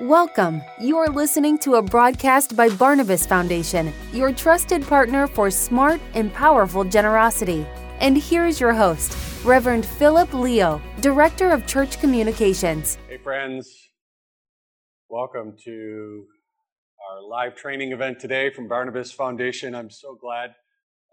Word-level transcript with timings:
Welcome. 0.00 0.60
You're 0.80 1.08
listening 1.08 1.56
to 1.58 1.76
a 1.76 1.82
broadcast 1.82 2.56
by 2.56 2.68
Barnabas 2.68 3.24
Foundation, 3.26 3.92
your 4.12 4.32
trusted 4.32 4.82
partner 4.82 5.28
for 5.28 5.52
smart 5.52 6.00
and 6.14 6.34
powerful 6.34 6.82
generosity. 6.82 7.64
And 8.00 8.18
here's 8.18 8.58
your 8.58 8.72
host, 8.72 9.16
Reverend 9.44 9.86
Philip 9.86 10.34
Leo, 10.34 10.82
Director 11.00 11.50
of 11.50 11.68
Church 11.68 12.00
Communications. 12.00 12.98
Hey, 13.08 13.18
friends. 13.18 13.72
Welcome 15.08 15.54
to 15.62 16.24
our 17.08 17.22
live 17.22 17.54
training 17.54 17.92
event 17.92 18.18
today 18.18 18.50
from 18.50 18.66
Barnabas 18.66 19.12
Foundation. 19.12 19.76
I'm 19.76 19.90
so 19.90 20.18
glad 20.20 20.50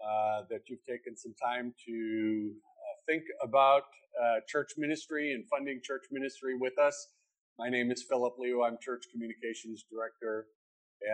uh, 0.04 0.42
that 0.50 0.62
you've 0.66 0.84
taken 0.84 1.16
some 1.16 1.34
time 1.40 1.72
to 1.86 2.50
uh, 2.52 2.96
think 3.06 3.22
about 3.44 3.84
uh, 4.20 4.40
church 4.48 4.72
ministry 4.76 5.34
and 5.34 5.44
funding 5.48 5.80
church 5.84 6.02
ministry 6.10 6.56
with 6.58 6.76
us. 6.80 7.10
My 7.58 7.68
name 7.68 7.90
is 7.90 8.02
Philip 8.02 8.34
Leo. 8.38 8.62
I'm 8.62 8.78
Church 8.80 9.04
Communications 9.12 9.84
Director 9.92 10.46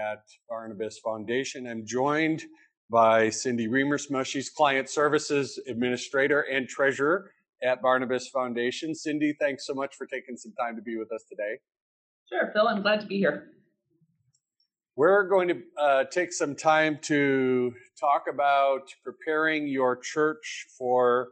at 0.00 0.22
Barnabas 0.48 0.98
Foundation. 1.00 1.66
I'm 1.66 1.84
joined 1.84 2.44
by 2.88 3.28
Cindy 3.28 3.66
Remersma. 3.66 4.24
She's 4.24 4.48
Client 4.48 4.88
Services 4.88 5.58
Administrator 5.66 6.42
and 6.42 6.68
Treasurer 6.68 7.32
at 7.62 7.82
Barnabas 7.82 8.28
Foundation. 8.28 8.94
Cindy, 8.94 9.34
thanks 9.40 9.66
so 9.66 9.74
much 9.74 9.96
for 9.96 10.06
taking 10.06 10.36
some 10.36 10.52
time 10.52 10.76
to 10.76 10.82
be 10.82 10.96
with 10.96 11.12
us 11.12 11.24
today. 11.28 11.58
Sure, 12.32 12.50
Phil. 12.52 12.68
I'm 12.68 12.82
glad 12.82 13.00
to 13.00 13.06
be 13.06 13.18
here. 13.18 13.48
We're 14.94 15.28
going 15.28 15.48
to 15.48 15.60
uh, 15.80 16.04
take 16.04 16.32
some 16.32 16.54
time 16.54 16.98
to 17.02 17.72
talk 17.98 18.24
about 18.32 18.82
preparing 19.02 19.66
your 19.66 19.96
church 19.96 20.66
for 20.78 21.30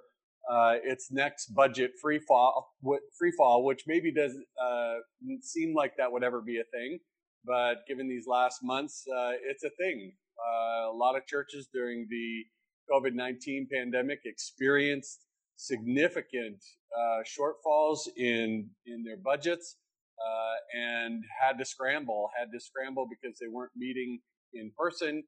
uh, 0.48 0.74
its 0.84 1.10
next 1.10 1.55
budget 1.55 1.92
free 2.00 2.20
fall, 2.20 2.74
free 3.18 3.32
fall, 3.36 3.64
which 3.64 3.82
maybe 3.86 4.12
doesn't 4.12 4.46
uh, 4.62 4.95
seem 5.42 5.74
like 5.74 5.92
that 5.98 6.10
would 6.12 6.22
ever 6.22 6.41
be 6.41 6.59
a 6.59 6.64
thing, 6.72 6.98
but 7.45 7.86
given 7.88 8.09
these 8.09 8.27
last 8.28 8.60
months, 8.62 9.05
uh, 9.12 9.32
it's 9.45 9.64
a 9.64 9.70
thing. 9.70 10.12
Uh, 10.38 10.92
a 10.92 10.97
lot 10.97 11.16
of 11.16 11.27
churches 11.27 11.69
during 11.72 12.06
the 12.11 12.44
COVID 12.92 13.14
nineteen 13.14 13.66
pandemic 13.72 14.20
experienced 14.25 15.25
significant 15.56 16.62
uh, 16.97 17.22
shortfalls 17.25 18.00
in 18.16 18.69
in 18.86 19.03
their 19.05 19.16
budgets 19.16 19.77
uh, 20.25 20.78
and 20.78 21.25
had 21.42 21.58
to 21.58 21.64
scramble. 21.64 22.31
Had 22.38 22.53
to 22.53 22.60
scramble 22.60 23.08
because 23.08 23.36
they 23.41 23.48
weren't 23.48 23.72
meeting 23.77 24.20
in 24.55 24.70
person. 24.78 25.25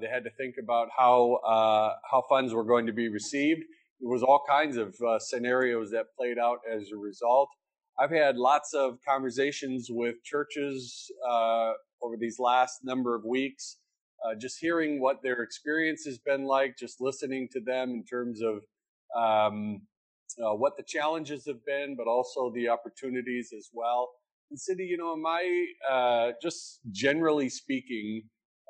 they 0.00 0.08
had 0.08 0.24
to 0.24 0.30
think 0.36 0.56
about 0.62 0.88
how 0.94 1.38
how 2.10 2.22
funds 2.28 2.52
were 2.52 2.64
going 2.64 2.86
to 2.86 2.92
be 2.92 3.08
received 3.08 3.62
there 4.00 4.10
was 4.10 4.22
all 4.22 4.42
kinds 4.48 4.76
of 4.76 4.94
uh, 5.06 5.18
scenarios 5.18 5.90
that 5.90 6.06
played 6.16 6.38
out 6.38 6.58
as 6.70 6.90
a 6.90 6.96
result. 6.96 7.48
I've 7.98 8.10
had 8.10 8.36
lots 8.36 8.72
of 8.72 8.98
conversations 9.06 9.88
with 9.90 10.16
churches 10.24 11.10
uh, 11.28 11.72
over 12.02 12.16
these 12.18 12.38
last 12.38 12.80
number 12.82 13.14
of 13.14 13.24
weeks, 13.24 13.76
uh, 14.24 14.34
just 14.34 14.58
hearing 14.58 15.00
what 15.00 15.22
their 15.22 15.42
experience 15.42 16.04
has 16.06 16.18
been 16.18 16.44
like, 16.44 16.78
just 16.78 17.00
listening 17.00 17.48
to 17.52 17.60
them 17.60 17.90
in 17.90 18.04
terms 18.04 18.40
of 18.42 18.62
um, 19.14 19.82
uh, 20.42 20.54
what 20.54 20.78
the 20.78 20.82
challenges 20.82 21.44
have 21.46 21.64
been, 21.66 21.94
but 21.94 22.06
also 22.06 22.50
the 22.54 22.68
opportunities 22.68 23.52
as 23.56 23.68
well. 23.74 24.08
And 24.50 24.58
Cindy, 24.58 24.84
you 24.84 24.96
know, 24.96 25.14
my 25.14 25.66
uh, 25.90 26.32
just 26.40 26.80
generally 26.90 27.50
speaking, 27.50 28.22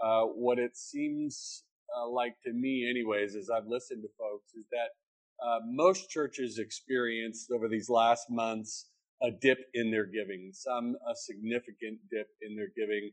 uh, 0.05 0.23
what 0.23 0.59
it 0.59 0.77
seems 0.77 1.63
like 2.09 2.35
to 2.45 2.53
me, 2.53 2.89
anyways, 2.89 3.37
as 3.37 3.51
I've 3.51 3.67
listened 3.67 4.03
to 4.03 4.09
folks, 4.19 4.55
is 4.55 4.65
that 4.73 4.91
uh, 5.45 5.59
most 5.67 6.11
churches 6.11 6.59
experienced 6.59 7.51
over 7.51 7.69
these 7.69 7.89
last 7.89 8.31
months 8.31 8.91
a 9.23 9.31
dip 9.31 9.59
in 9.75 9.91
their 9.91 10.07
giving, 10.07 10.51
some 10.53 10.97
a 11.09 11.15
significant 11.15 11.99
dip 12.11 12.29
in 12.43 12.57
their 12.57 12.71
giving. 12.77 13.11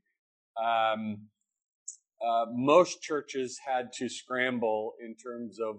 Um, 0.62 1.28
uh, 2.26 2.46
most 2.52 3.02
churches 3.02 3.60
had 3.66 3.94
to 3.94 4.10
scramble 4.10 4.94
in 5.04 5.16
terms 5.16 5.60
of 5.60 5.78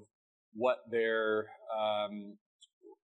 what 0.55 0.78
their 0.90 1.46
um, 1.77 2.36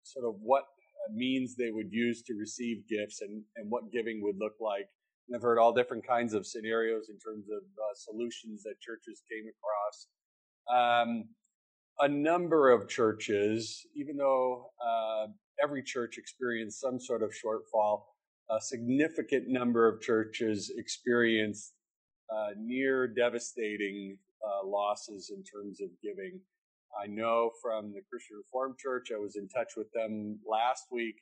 sort 0.03 0.27
of 0.27 0.37
what 0.41 0.65
means 1.13 1.55
they 1.57 1.71
would 1.71 1.91
use 1.91 2.23
to 2.23 2.35
receive 2.35 2.89
gifts 2.89 3.21
and, 3.21 3.43
and 3.57 3.71
what 3.71 3.93
giving 3.93 4.21
would 4.23 4.37
look 4.39 4.55
like. 4.61 4.89
And 5.29 5.37
I've 5.37 5.43
heard 5.43 5.59
all 5.59 5.73
different 5.73 6.07
kinds 6.07 6.35
of 6.35 6.47
scenarios 6.47 7.09
in 7.11 7.19
terms 7.19 7.47
of 7.51 7.63
uh, 7.63 7.95
solutions 7.95 8.63
that 8.63 8.81
churches 8.81 9.23
came 9.31 9.45
across. 9.49 10.07
Um, 10.69 11.25
a 12.01 12.09
number 12.09 12.71
of 12.71 12.89
churches, 12.89 13.87
even 13.95 14.17
though 14.17 14.71
uh, 14.85 15.27
every 15.63 15.83
church 15.83 16.17
experienced 16.19 16.81
some 16.81 17.01
sort 17.01 17.23
of 17.23 17.31
shortfall, 17.31 18.03
a 18.51 18.61
significant 18.61 19.49
number 19.49 19.89
of 19.89 20.01
churches 20.01 20.73
experienced 20.77 21.73
uh, 22.33 22.51
near 22.59 23.09
devastating 23.09 24.17
uh, 24.47 24.67
losses 24.67 25.33
in 25.35 25.43
terms 25.43 25.81
of 25.81 25.89
giving. 26.03 26.41
I 27.03 27.07
know 27.07 27.51
from 27.61 27.93
the 27.93 28.01
Christian 28.09 28.39
Reformed 28.39 28.79
Church, 28.79 29.09
I 29.15 29.19
was 29.19 29.37
in 29.37 29.49
touch 29.49 29.73
with 29.77 29.93
them 29.93 30.39
last 30.49 30.85
week. 30.91 31.17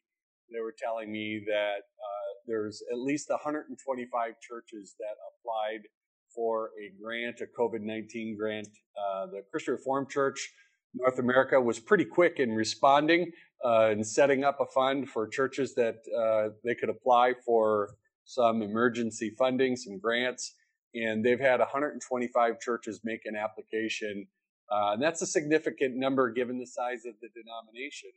They 0.53 0.61
were 0.61 0.75
telling 0.79 1.11
me 1.11 1.43
that 1.49 1.79
uh, 1.79 2.31
there's 2.47 2.83
at 2.93 2.99
least 2.99 3.31
125 3.31 4.35
churches 4.41 4.95
that 4.99 5.17
applied 5.27 5.89
for 6.35 6.71
a 6.79 6.93
grant, 7.03 7.41
a 7.41 7.47
COVID 7.59 7.81
19 7.81 8.37
grant. 8.39 8.69
Uh, 8.69 9.27
the 9.27 9.43
Christian 9.51 9.75
Reformed 9.75 10.09
Church 10.11 10.53
North 10.99 11.19
America 11.19 11.61
was 11.61 11.79
pretty 11.79 12.05
quick 12.05 12.39
in 12.39 12.53
responding 12.53 13.33
uh, 13.65 13.89
and 13.91 14.07
setting 14.07 14.45
up 14.45 14.61
a 14.61 14.67
fund 14.67 15.09
for 15.09 15.29
churches 15.29 15.75
that 15.75 15.99
uh, 16.17 16.55
they 16.65 16.75
could 16.75 16.89
apply 16.89 17.35
for 17.45 17.91
some 18.25 18.63
emergency 18.63 19.31
funding, 19.39 19.77
some 19.77 19.99
grants. 19.99 20.55
And 20.95 21.25
they've 21.25 21.41
had 21.41 21.61
125 21.61 22.61
churches 22.61 23.01
make 23.05 23.23
an 23.27 23.37
application. 23.37 24.27
Uh, 24.71 24.93
and 24.93 25.03
that's 25.03 25.23
a 25.23 25.27
significant 25.27 25.97
number 25.97 26.31
given 26.31 26.59
the 26.59 26.67
size 26.67 27.05
of 27.07 27.15
the 27.21 27.29
denomination. 27.29 28.11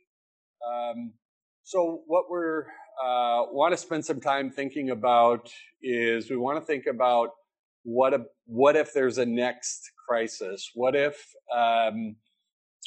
Um, 0.66 1.12
so, 1.62 2.02
what 2.06 2.24
we're 2.28 2.62
uh, 3.02 3.46
want 3.52 3.72
to 3.72 3.76
spend 3.76 4.04
some 4.04 4.20
time 4.20 4.50
thinking 4.50 4.90
about 4.90 5.52
is 5.82 6.30
we 6.30 6.36
want 6.36 6.58
to 6.58 6.64
think 6.64 6.86
about 6.86 7.30
what 7.82 8.12
a, 8.12 8.24
what 8.46 8.76
if 8.76 8.92
there's 8.92 9.18
a 9.18 9.26
next 9.26 9.90
crisis? 10.08 10.70
What 10.74 10.96
if 10.96 11.32
um, 11.54 12.16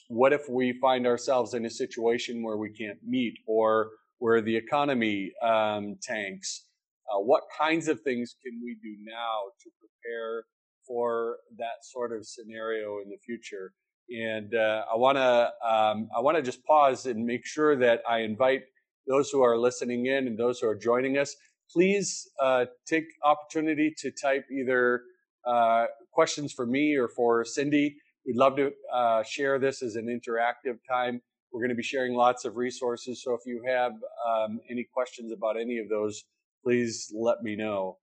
what 0.07 0.33
if 0.33 0.49
we 0.49 0.73
find 0.79 1.07
ourselves 1.07 1.53
in 1.53 1.65
a 1.65 1.69
situation 1.69 2.43
where 2.43 2.57
we 2.57 2.71
can't 2.71 2.99
meet 3.05 3.33
or 3.47 3.89
where 4.19 4.41
the 4.41 4.55
economy 4.55 5.31
um, 5.41 5.97
tanks? 6.01 6.65
Uh, 7.11 7.19
what 7.19 7.43
kinds 7.57 7.87
of 7.87 8.01
things 8.01 8.35
can 8.43 8.61
we 8.63 8.75
do 8.81 8.95
now 9.03 9.41
to 9.61 9.69
prepare 9.79 10.45
for 10.87 11.37
that 11.57 11.83
sort 11.83 12.11
of 12.15 12.25
scenario 12.25 12.99
in 13.03 13.09
the 13.09 13.17
future? 13.25 13.73
And 14.09 14.53
uh, 14.53 14.83
I 14.91 14.97
want 14.97 15.17
to 15.17 15.51
um, 15.67 16.09
I 16.15 16.19
want 16.19 16.37
to 16.37 16.43
just 16.43 16.63
pause 16.65 17.05
and 17.05 17.25
make 17.25 17.45
sure 17.45 17.75
that 17.77 18.01
I 18.07 18.19
invite 18.19 18.63
those 19.07 19.29
who 19.29 19.41
are 19.41 19.57
listening 19.57 20.05
in 20.05 20.27
and 20.27 20.37
those 20.37 20.59
who 20.59 20.67
are 20.67 20.75
joining 20.75 21.17
us. 21.17 21.35
Please 21.71 22.29
uh, 22.41 22.65
take 22.85 23.05
opportunity 23.23 23.93
to 23.97 24.11
type 24.11 24.45
either 24.51 25.01
uh, 25.45 25.85
questions 26.11 26.53
for 26.53 26.65
me 26.65 26.95
or 26.95 27.07
for 27.07 27.43
Cindy 27.43 27.95
We'd 28.25 28.37
love 28.37 28.55
to 28.55 28.71
uh, 28.93 29.23
share 29.23 29.59
this 29.59 29.81
as 29.81 29.95
an 29.95 30.07
interactive 30.07 30.77
time. 30.89 31.21
We're 31.51 31.59
going 31.59 31.69
to 31.69 31.75
be 31.75 31.83
sharing 31.83 32.15
lots 32.15 32.45
of 32.45 32.55
resources. 32.55 33.21
So 33.23 33.33
if 33.33 33.41
you 33.45 33.63
have 33.67 33.91
um, 34.27 34.59
any 34.69 34.87
questions 34.93 35.31
about 35.31 35.59
any 35.59 35.77
of 35.77 35.89
those, 35.89 36.23
please 36.63 37.11
let 37.13 37.43
me 37.43 37.55
know. 37.55 37.97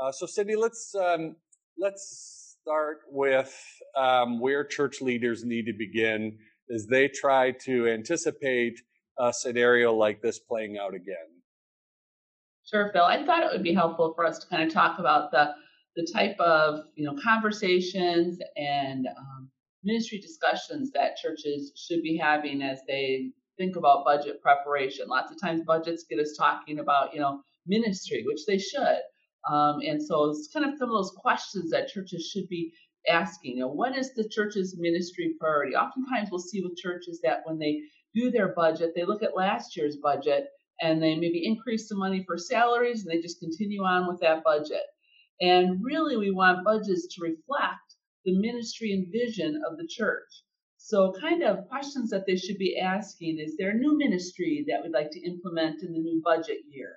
Uh, 0.00 0.10
so 0.10 0.26
Cindy, 0.26 0.56
let's 0.56 0.94
um, 0.94 1.36
let's 1.78 2.56
start 2.60 2.98
with 3.08 3.54
um, 3.96 4.40
where 4.40 4.64
church 4.64 5.00
leaders 5.00 5.44
need 5.44 5.66
to 5.66 5.72
begin 5.72 6.36
as 6.74 6.86
they 6.86 7.08
try 7.08 7.52
to 7.64 7.88
anticipate 7.88 8.80
a 9.18 9.32
scenario 9.32 9.92
like 9.92 10.20
this 10.22 10.38
playing 10.38 10.78
out 10.78 10.94
again. 10.94 11.16
Sure, 12.64 12.90
Phil. 12.92 13.04
I 13.04 13.24
thought 13.24 13.42
it 13.42 13.52
would 13.52 13.62
be 13.62 13.74
helpful 13.74 14.12
for 14.14 14.24
us 14.24 14.38
to 14.40 14.46
kind 14.48 14.62
of 14.62 14.72
talk 14.72 14.98
about 14.98 15.30
the 15.30 15.52
the 15.96 16.08
type 16.10 16.38
of 16.40 16.84
you 16.94 17.04
know 17.04 17.16
conversations 17.22 18.38
and 18.56 19.06
um, 19.06 19.50
ministry 19.84 20.18
discussions 20.18 20.90
that 20.92 21.16
churches 21.16 21.72
should 21.76 22.02
be 22.02 22.16
having 22.16 22.62
as 22.62 22.80
they 22.86 23.30
think 23.58 23.76
about 23.76 24.04
budget 24.04 24.40
preparation. 24.40 25.06
Lots 25.08 25.30
of 25.32 25.40
times 25.40 25.62
budgets 25.66 26.04
get 26.08 26.18
us 26.18 26.34
talking 26.38 26.78
about 26.78 27.14
you 27.14 27.20
know 27.20 27.42
ministry, 27.66 28.24
which 28.26 28.46
they 28.46 28.58
should. 28.58 29.00
Um, 29.50 29.80
and 29.80 30.00
so 30.00 30.30
it's 30.30 30.48
kind 30.52 30.66
of 30.66 30.78
some 30.78 30.88
of 30.88 30.94
those 30.94 31.12
questions 31.16 31.70
that 31.70 31.88
churches 31.88 32.26
should 32.26 32.48
be 32.48 32.72
asking. 33.08 33.56
You 33.56 33.60
know, 33.60 33.68
what 33.68 33.96
is 33.96 34.14
the 34.14 34.28
church's 34.28 34.76
ministry 34.78 35.34
priority? 35.40 35.74
Oftentimes 35.74 36.28
we'll 36.30 36.40
see 36.40 36.62
with 36.62 36.76
churches 36.76 37.20
that 37.22 37.40
when 37.44 37.58
they 37.58 37.80
do 38.14 38.30
their 38.30 38.54
budget, 38.54 38.92
they 38.94 39.04
look 39.04 39.22
at 39.22 39.36
last 39.36 39.76
year's 39.76 39.96
budget 39.96 40.46
and 40.80 41.02
they 41.02 41.16
maybe 41.16 41.44
increase 41.44 41.88
the 41.88 41.96
money 41.96 42.24
for 42.26 42.38
salaries 42.38 43.02
and 43.02 43.10
they 43.10 43.20
just 43.20 43.40
continue 43.40 43.82
on 43.82 44.06
with 44.06 44.20
that 44.20 44.44
budget. 44.44 44.82
And 45.40 45.82
really, 45.82 46.16
we 46.16 46.30
want 46.30 46.64
budgets 46.64 47.14
to 47.14 47.22
reflect 47.22 47.91
the 48.24 48.38
ministry 48.38 48.92
and 48.92 49.12
vision 49.12 49.60
of 49.68 49.76
the 49.78 49.86
church. 49.86 50.44
So, 50.76 51.12
kind 51.12 51.42
of 51.42 51.68
questions 51.68 52.10
that 52.10 52.26
they 52.26 52.36
should 52.36 52.58
be 52.58 52.76
asking 52.76 53.38
is 53.38 53.56
there 53.56 53.70
a 53.70 53.74
new 53.74 53.96
ministry 53.96 54.64
that 54.68 54.82
we'd 54.82 54.92
like 54.92 55.10
to 55.12 55.20
implement 55.20 55.82
in 55.82 55.92
the 55.92 56.00
new 56.00 56.20
budget 56.24 56.58
year? 56.68 56.96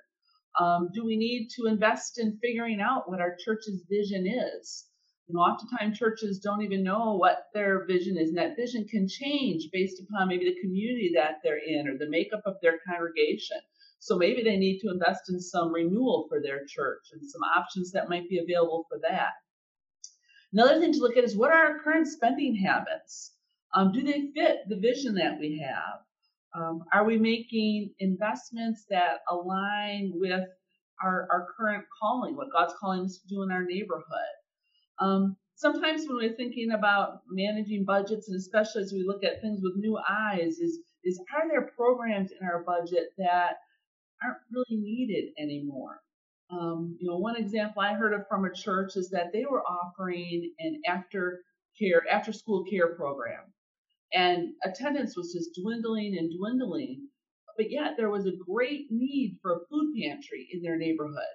Um, 0.60 0.88
do 0.92 1.04
we 1.04 1.16
need 1.16 1.48
to 1.56 1.66
invest 1.66 2.18
in 2.18 2.38
figuring 2.42 2.80
out 2.80 3.08
what 3.08 3.20
our 3.20 3.36
church's 3.44 3.84
vision 3.88 4.26
is? 4.26 4.86
You 5.28 5.34
know, 5.34 5.40
oftentimes 5.40 5.98
churches 5.98 6.38
don't 6.38 6.62
even 6.62 6.82
know 6.82 7.16
what 7.16 7.46
their 7.52 7.84
vision 7.86 8.16
is, 8.16 8.28
and 8.28 8.38
that 8.38 8.56
vision 8.56 8.86
can 8.86 9.08
change 9.08 9.68
based 9.72 10.00
upon 10.00 10.28
maybe 10.28 10.44
the 10.44 10.60
community 10.60 11.12
that 11.14 11.36
they're 11.42 11.58
in 11.58 11.88
or 11.88 11.98
the 11.98 12.08
makeup 12.08 12.42
of 12.46 12.56
their 12.62 12.78
congregation. 12.88 13.58
So 13.98 14.16
maybe 14.16 14.42
they 14.42 14.56
need 14.56 14.80
to 14.80 14.90
invest 14.90 15.28
in 15.28 15.40
some 15.40 15.72
renewal 15.72 16.26
for 16.28 16.40
their 16.40 16.64
church 16.66 17.06
and 17.12 17.28
some 17.28 17.42
options 17.56 17.92
that 17.92 18.08
might 18.08 18.28
be 18.28 18.38
available 18.38 18.86
for 18.88 18.98
that. 19.00 19.32
Another 20.58 20.80
thing 20.80 20.94
to 20.94 21.00
look 21.00 21.18
at 21.18 21.24
is 21.24 21.36
what 21.36 21.52
are 21.52 21.66
our 21.66 21.78
current 21.80 22.06
spending 22.06 22.56
habits? 22.56 23.34
Um, 23.74 23.92
do 23.92 24.02
they 24.02 24.30
fit 24.34 24.60
the 24.70 24.78
vision 24.78 25.14
that 25.16 25.38
we 25.38 25.62
have? 25.62 26.00
Um, 26.58 26.82
are 26.94 27.04
we 27.04 27.18
making 27.18 27.92
investments 27.98 28.86
that 28.88 29.18
align 29.30 30.12
with 30.14 30.48
our, 31.04 31.28
our 31.30 31.48
current 31.58 31.84
calling, 32.00 32.36
what 32.36 32.50
God's 32.50 32.72
calling 32.80 33.04
us 33.04 33.18
to 33.18 33.28
do 33.28 33.42
in 33.42 33.50
our 33.50 33.64
neighborhood? 33.64 34.34
Um, 34.98 35.36
sometimes 35.56 36.06
when 36.08 36.16
we're 36.16 36.36
thinking 36.36 36.70
about 36.70 37.20
managing 37.28 37.84
budgets, 37.84 38.30
and 38.30 38.38
especially 38.38 38.80
as 38.80 38.94
we 38.94 39.04
look 39.06 39.24
at 39.24 39.42
things 39.42 39.60
with 39.62 39.76
new 39.76 39.98
eyes, 40.08 40.58
is 40.58 40.78
is 41.04 41.20
are 41.36 41.46
there 41.50 41.70
programs 41.76 42.30
in 42.32 42.46
our 42.46 42.64
budget 42.64 43.08
that 43.18 43.56
aren't 44.24 44.38
really 44.50 44.80
needed 44.80 45.34
anymore? 45.38 46.00
Um, 46.50 46.96
you 47.00 47.10
know, 47.10 47.18
one 47.18 47.36
example 47.36 47.82
I 47.82 47.94
heard 47.94 48.14
of 48.14 48.26
from 48.28 48.44
a 48.44 48.54
church 48.54 48.96
is 48.96 49.10
that 49.10 49.32
they 49.32 49.44
were 49.50 49.62
offering 49.62 50.52
an 50.60 50.80
after 50.86 51.42
care, 51.78 52.02
after 52.10 52.32
school 52.32 52.64
care 52.64 52.94
program, 52.94 53.52
and 54.12 54.54
attendance 54.64 55.16
was 55.16 55.32
just 55.32 55.58
dwindling 55.60 56.16
and 56.16 56.30
dwindling. 56.38 57.08
But 57.56 57.70
yet 57.70 57.96
there 57.96 58.10
was 58.10 58.26
a 58.26 58.36
great 58.48 58.86
need 58.90 59.38
for 59.42 59.54
a 59.56 59.66
food 59.68 59.94
pantry 60.00 60.48
in 60.52 60.62
their 60.62 60.76
neighborhood. 60.76 61.34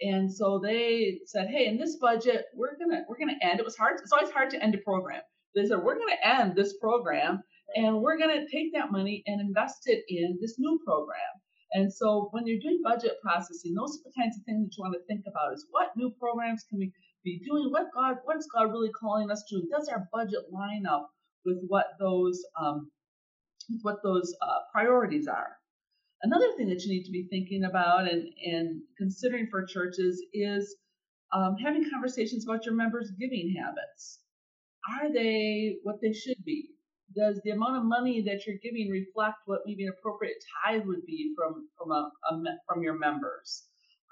And 0.00 0.32
so 0.32 0.60
they 0.60 1.20
said, 1.26 1.48
"Hey, 1.48 1.66
in 1.66 1.76
this 1.78 1.96
budget, 1.96 2.46
we're 2.54 2.76
gonna 2.76 3.04
we're 3.08 3.18
gonna 3.18 3.38
end." 3.42 3.58
It 3.58 3.64
was 3.64 3.76
hard. 3.76 3.98
It's 4.00 4.12
always 4.12 4.30
hard 4.30 4.50
to 4.50 4.62
end 4.62 4.74
a 4.74 4.78
program. 4.78 5.22
They 5.54 5.66
said, 5.66 5.82
"We're 5.82 5.98
gonna 5.98 6.16
end 6.22 6.54
this 6.54 6.76
program, 6.78 7.42
and 7.74 8.02
we're 8.02 8.18
gonna 8.18 8.46
take 8.48 8.72
that 8.74 8.92
money 8.92 9.22
and 9.26 9.40
invest 9.40 9.88
it 9.88 10.04
in 10.08 10.38
this 10.40 10.56
new 10.58 10.80
program." 10.84 11.40
And 11.74 11.92
so 11.92 12.28
when 12.30 12.46
you're 12.46 12.60
doing 12.60 12.80
budget 12.82 13.18
processing, 13.22 13.74
those 13.74 13.98
are 13.98 14.06
the 14.06 14.14
kinds 14.16 14.38
of 14.38 14.44
things 14.44 14.64
that 14.64 14.76
you 14.76 14.82
want 14.82 14.94
to 14.94 15.06
think 15.06 15.24
about: 15.26 15.52
is 15.52 15.66
what 15.70 15.96
new 15.96 16.10
programs 16.18 16.64
can 16.70 16.78
we 16.78 16.92
be 17.24 17.42
doing? 17.44 17.70
What 17.70 17.88
God, 17.92 18.18
what 18.24 18.36
is 18.36 18.48
God 18.54 18.70
really 18.70 18.92
calling 18.92 19.30
us 19.30 19.44
to? 19.50 19.62
Does 19.70 19.88
our 19.88 20.08
budget 20.12 20.52
line 20.52 20.86
up 20.86 21.10
with 21.44 21.58
what 21.66 21.86
those 21.98 22.40
um, 22.60 22.90
with 23.68 23.80
what 23.82 24.02
those 24.04 24.34
uh, 24.40 24.60
priorities 24.72 25.26
are? 25.26 25.56
Another 26.22 26.52
thing 26.56 26.68
that 26.68 26.80
you 26.82 26.90
need 26.90 27.04
to 27.04 27.10
be 27.10 27.26
thinking 27.28 27.64
about 27.64 28.08
and, 28.10 28.28
and 28.46 28.80
considering 28.96 29.48
for 29.50 29.66
churches 29.66 30.24
is 30.32 30.74
um, 31.34 31.56
having 31.62 31.90
conversations 31.90 32.44
about 32.44 32.64
your 32.64 32.74
members' 32.74 33.12
giving 33.18 33.54
habits. 33.60 34.20
Are 34.88 35.12
they 35.12 35.76
what 35.82 35.96
they 36.00 36.12
should 36.12 36.42
be? 36.44 36.73
Does 37.16 37.40
the 37.44 37.50
amount 37.50 37.76
of 37.76 37.84
money 37.84 38.22
that 38.22 38.46
you're 38.46 38.58
giving 38.62 38.90
reflect 38.90 39.36
what 39.46 39.60
maybe 39.66 39.84
an 39.84 39.92
appropriate 39.96 40.42
tithe 40.64 40.84
would 40.86 41.06
be 41.06 41.34
from 41.36 41.68
from 41.78 41.92
a, 41.92 42.10
a 42.30 42.42
from 42.66 42.82
your 42.82 42.98
members? 42.98 43.64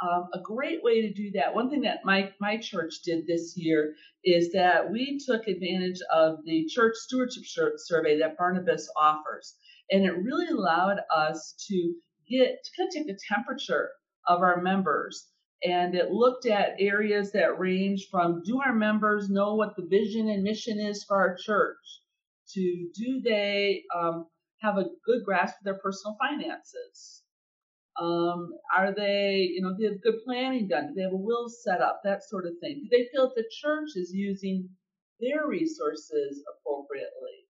Um, 0.03 0.29
a 0.35 0.41
great 0.41 0.83
way 0.83 1.03
to 1.03 1.13
do 1.13 1.31
that. 1.33 1.55
One 1.55 1.71
thing 1.71 1.83
that 1.83 2.05
my 2.05 2.33
my 2.41 2.57
church 2.59 2.95
did 3.05 3.27
this 3.27 3.57
year 3.57 3.95
is 4.25 4.53
that 4.53 4.91
we 4.91 5.19
took 5.25 5.47
advantage 5.47 6.01
of 6.13 6.39
the 6.45 6.67
church 6.67 6.95
stewardship 6.97 7.45
survey 7.77 8.19
that 8.19 8.37
Barnabas 8.37 8.89
offers 8.97 9.57
and 9.93 10.05
it 10.05 10.23
really 10.23 10.49
allowed 10.49 10.99
us 11.15 11.55
to 11.69 11.95
get 12.29 12.65
to 12.65 12.71
kind 12.77 12.89
of 12.89 12.95
take 12.95 13.07
the 13.07 13.19
temperature 13.29 13.91
of 14.27 14.41
our 14.41 14.63
members 14.63 15.29
and 15.65 15.95
it 15.95 16.11
looked 16.11 16.47
at 16.47 16.81
areas 16.81 17.33
that 17.33 17.59
range 17.59 18.09
from 18.11 18.43
do 18.45 18.61
our 18.61 18.75
members 18.75 19.29
know 19.29 19.55
what 19.55 19.77
the 19.77 19.87
vision 19.87 20.29
and 20.29 20.43
mission 20.43 20.81
is 20.81 21.05
for 21.05 21.17
our 21.17 21.37
church 21.37 22.02
to 22.55 22.89
do 22.95 23.21
they 23.25 23.83
um, 23.97 24.27
have 24.61 24.79
a 24.79 24.87
good 25.05 25.25
grasp 25.25 25.57
of 25.61 25.65
their 25.65 25.79
personal 25.79 26.17
finances 26.19 27.23
um, 28.01 28.51
are 28.75 28.95
they 28.95 29.49
you 29.53 29.61
know 29.61 29.75
they 29.79 29.87
have 29.87 30.03
good 30.03 30.23
planning 30.25 30.69
done 30.69 30.89
do 30.89 30.95
they 30.95 31.03
have 31.03 31.13
a 31.13 31.17
will 31.17 31.49
set 31.49 31.81
up 31.81 32.01
that 32.05 32.23
sort 32.23 32.47
of 32.47 32.53
thing 32.61 32.83
do 32.83 32.89
they 32.91 33.09
feel 33.13 33.29
that 33.29 33.35
the 33.37 33.51
church 33.61 33.91
is 33.97 34.13
using 34.13 34.69
their 35.21 35.47
resources 35.47 36.43
appropriately 36.55 37.43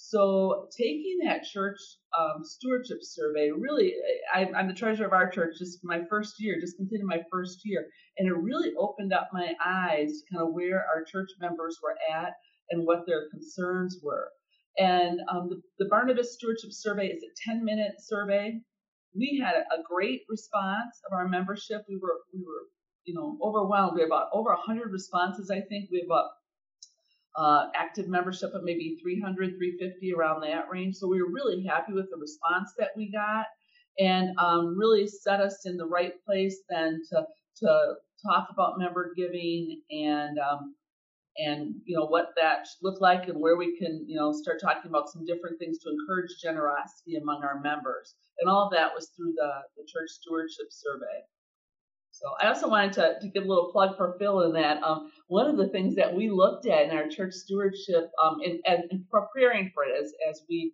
so 0.00 0.68
taking 0.76 1.18
that 1.24 1.42
church 1.42 1.76
um, 2.16 2.44
stewardship 2.44 2.98
survey, 3.02 3.50
really, 3.50 3.94
I, 4.32 4.44
am 4.44 4.68
the 4.68 4.72
treasurer 4.72 5.08
of 5.08 5.12
our 5.12 5.28
church. 5.28 5.58
Just 5.58 5.80
my 5.82 6.04
first 6.08 6.36
year, 6.38 6.60
just 6.60 6.76
completed 6.76 7.04
my 7.04 7.22
first 7.32 7.62
year, 7.64 7.84
and 8.16 8.28
it 8.28 8.32
really 8.32 8.74
opened 8.78 9.12
up 9.12 9.28
my 9.32 9.54
eyes 9.62 10.20
to 10.20 10.32
kind 10.32 10.46
of 10.46 10.54
where 10.54 10.86
our 10.86 11.02
church 11.02 11.30
members 11.40 11.80
were 11.82 11.96
at 12.14 12.34
and 12.70 12.86
what 12.86 13.06
their 13.08 13.28
concerns 13.30 13.98
were. 14.00 14.30
And 14.78 15.20
um, 15.30 15.48
the, 15.48 15.60
the 15.78 15.88
Barnabas 15.88 16.34
Stewardship 16.34 16.72
Survey 16.72 17.08
is 17.08 17.22
a 17.22 17.50
10 17.50 17.64
minute 17.64 17.94
survey. 17.98 18.60
We 19.14 19.40
had 19.42 19.54
a 19.56 19.82
great 19.88 20.22
response 20.28 21.00
of 21.06 21.16
our 21.16 21.28
membership. 21.28 21.82
We 21.88 21.96
were 21.96 22.20
we 22.32 22.40
were 22.40 22.68
you 23.04 23.14
know 23.14 23.38
overwhelmed. 23.42 23.94
We 23.94 24.02
had 24.02 24.08
about 24.08 24.28
over 24.32 24.50
100 24.50 24.92
responses. 24.92 25.50
I 25.50 25.60
think 25.62 25.90
we 25.90 25.98
have 25.98 26.06
about 26.06 26.30
uh, 27.36 27.68
active 27.74 28.08
membership 28.08 28.50
of 28.54 28.64
maybe 28.64 28.98
300, 29.00 29.56
350 29.56 30.12
around 30.12 30.42
that 30.42 30.66
range. 30.70 30.96
So 30.96 31.08
we 31.08 31.22
were 31.22 31.30
really 31.30 31.64
happy 31.64 31.92
with 31.92 32.10
the 32.10 32.16
response 32.16 32.72
that 32.78 32.90
we 32.96 33.12
got 33.12 33.46
and 33.98 34.36
um, 34.38 34.76
really 34.76 35.06
set 35.06 35.40
us 35.40 35.64
in 35.64 35.76
the 35.76 35.86
right 35.86 36.12
place 36.26 36.58
then 36.68 37.00
to, 37.10 37.24
to 37.58 37.94
talk 38.26 38.48
about 38.50 38.78
member 38.78 39.12
giving 39.16 39.80
and 39.90 40.38
um, 40.38 40.74
and 41.38 41.74
you 41.84 41.96
know 41.96 42.06
what 42.06 42.30
that 42.36 42.66
looked 42.82 43.00
like 43.00 43.28
and 43.28 43.40
where 43.40 43.56
we 43.56 43.76
can 43.78 44.04
you 44.06 44.16
know 44.16 44.32
start 44.32 44.60
talking 44.60 44.88
about 44.90 45.08
some 45.08 45.24
different 45.24 45.58
things 45.58 45.78
to 45.78 45.90
encourage 45.90 46.30
generosity 46.42 47.16
among 47.16 47.42
our 47.42 47.60
members 47.60 48.14
and 48.40 48.50
all 48.50 48.66
of 48.66 48.72
that 48.72 48.94
was 48.94 49.10
through 49.16 49.32
the, 49.36 49.50
the 49.76 49.86
church 49.86 50.10
stewardship 50.10 50.66
survey 50.70 51.22
so 52.10 52.26
I 52.42 52.48
also 52.48 52.68
wanted 52.68 52.92
to, 52.94 53.16
to 53.20 53.28
give 53.28 53.44
a 53.44 53.48
little 53.48 53.70
plug 53.70 53.96
for 53.96 54.16
Phil 54.18 54.42
in 54.42 54.52
that. 54.54 54.82
Um, 54.82 55.12
one 55.28 55.48
of 55.48 55.56
the 55.56 55.68
things 55.68 55.94
that 55.94 56.12
we 56.12 56.30
looked 56.30 56.66
at 56.66 56.86
in 56.86 56.90
our 56.90 57.06
church 57.06 57.32
stewardship 57.32 58.10
um, 58.22 58.38
and, 58.44 58.58
and 58.64 59.04
preparing 59.08 59.70
for 59.72 59.84
it 59.84 59.92
as, 60.02 60.12
as 60.28 60.42
we 60.48 60.72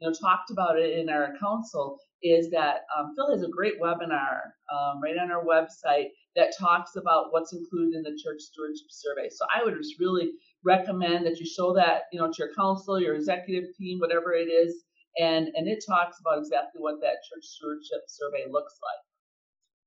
you 0.00 0.08
know, 0.08 0.14
talked 0.14 0.50
about 0.50 0.78
it 0.78 0.98
in 0.98 1.08
our 1.08 1.32
council 1.40 1.98
is 2.22 2.50
that 2.50 2.82
um, 2.96 3.12
Phil 3.16 3.30
has 3.30 3.42
a 3.42 3.48
great 3.48 3.80
webinar 3.80 4.40
um, 4.72 5.02
right 5.02 5.18
on 5.18 5.30
our 5.30 5.44
website 5.44 6.10
that 6.36 6.52
talks 6.58 6.96
about 6.96 7.26
what's 7.30 7.52
included 7.52 7.96
in 7.96 8.02
the 8.02 8.18
church 8.22 8.40
stewardship 8.40 8.90
survey. 8.90 9.28
So 9.30 9.44
I 9.54 9.62
would 9.64 9.76
just 9.76 10.00
really 10.00 10.32
recommend 10.64 11.26
that 11.26 11.38
you 11.38 11.46
show 11.46 11.74
that 11.74 12.02
you 12.12 12.20
know 12.20 12.28
to 12.28 12.34
your 12.38 12.52
council, 12.54 13.00
your 13.00 13.14
executive 13.14 13.74
team, 13.76 14.00
whatever 14.00 14.34
it 14.34 14.48
is, 14.48 14.84
and 15.18 15.48
and 15.54 15.68
it 15.68 15.84
talks 15.86 16.18
about 16.20 16.38
exactly 16.38 16.80
what 16.80 17.00
that 17.00 17.22
church 17.28 17.44
stewardship 17.44 18.02
survey 18.08 18.46
looks 18.50 18.78
like. 18.82 18.98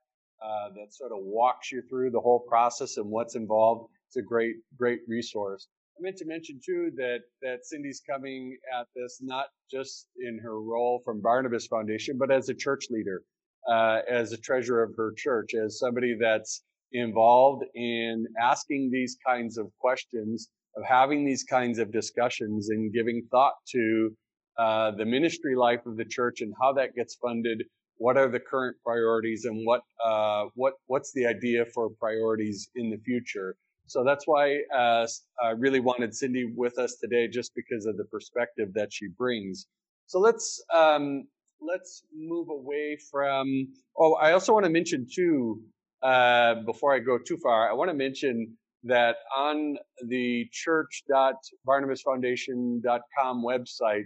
uh, 0.45 0.69
that 0.75 0.93
sort 0.93 1.11
of 1.11 1.19
walks 1.21 1.71
you 1.71 1.81
through 1.89 2.11
the 2.11 2.19
whole 2.19 2.39
process 2.39 2.97
and 2.97 3.09
what's 3.09 3.35
involved. 3.35 3.89
It's 4.07 4.17
a 4.17 4.21
great, 4.21 4.55
great 4.77 4.99
resource. 5.07 5.67
I 5.97 6.01
meant 6.01 6.17
to 6.17 6.25
mention 6.25 6.59
too 6.63 6.91
that 6.97 7.19
that 7.41 7.65
Cindy's 7.65 8.01
coming 8.07 8.57
at 8.77 8.87
this 8.95 9.19
not 9.21 9.45
just 9.71 10.07
in 10.17 10.39
her 10.43 10.61
role 10.61 11.01
from 11.05 11.21
Barnabas 11.21 11.67
Foundation, 11.67 12.17
but 12.17 12.31
as 12.31 12.49
a 12.49 12.53
church 12.53 12.87
leader, 12.89 13.23
uh, 13.71 13.99
as 14.09 14.33
a 14.33 14.37
treasurer 14.37 14.83
of 14.83 14.93
her 14.97 15.13
church, 15.15 15.53
as 15.53 15.79
somebody 15.79 16.17
that's 16.19 16.63
involved 16.91 17.63
in 17.75 18.25
asking 18.41 18.91
these 18.91 19.17
kinds 19.25 19.57
of 19.57 19.71
questions, 19.79 20.49
of 20.77 20.83
having 20.83 21.25
these 21.25 21.43
kinds 21.43 21.79
of 21.79 21.91
discussions, 21.91 22.69
and 22.69 22.93
giving 22.93 23.27
thought 23.31 23.53
to 23.71 24.15
uh, 24.57 24.91
the 24.91 25.05
ministry 25.05 25.55
life 25.55 25.85
of 25.85 25.97
the 25.97 26.05
church 26.05 26.41
and 26.41 26.53
how 26.61 26.73
that 26.73 26.95
gets 26.95 27.15
funded. 27.15 27.63
What 27.97 28.17
are 28.17 28.29
the 28.29 28.39
current 28.39 28.75
priorities, 28.83 29.45
and 29.45 29.65
what 29.65 29.81
uh, 30.03 30.45
what 30.55 30.73
what's 30.87 31.11
the 31.13 31.25
idea 31.25 31.65
for 31.73 31.89
priorities 31.99 32.69
in 32.75 32.89
the 32.89 32.97
future? 32.97 33.55
So 33.87 34.03
that's 34.03 34.25
why 34.25 34.61
uh, 34.75 35.07
I 35.41 35.49
really 35.51 35.79
wanted 35.79 36.13
Cindy 36.13 36.51
with 36.55 36.77
us 36.79 36.97
today, 36.99 37.27
just 37.27 37.51
because 37.55 37.85
of 37.85 37.97
the 37.97 38.05
perspective 38.05 38.69
that 38.73 38.91
she 38.91 39.07
brings. 39.07 39.67
So 40.07 40.19
let's 40.19 40.63
um, 40.75 41.27
let's 41.61 42.03
move 42.13 42.49
away 42.49 42.97
from. 43.11 43.67
Oh, 43.97 44.13
I 44.15 44.33
also 44.33 44.53
want 44.53 44.65
to 44.65 44.71
mention 44.71 45.07
too, 45.13 45.61
uh, 46.03 46.55
before 46.65 46.93
I 46.93 46.99
go 46.99 47.17
too 47.17 47.37
far, 47.37 47.69
I 47.69 47.73
want 47.73 47.89
to 47.89 47.95
mention 47.95 48.57
that 48.85 49.17
on 49.35 49.77
the 50.07 50.47
church.barnabasfoundation.com 50.51 53.43
website, 53.43 54.05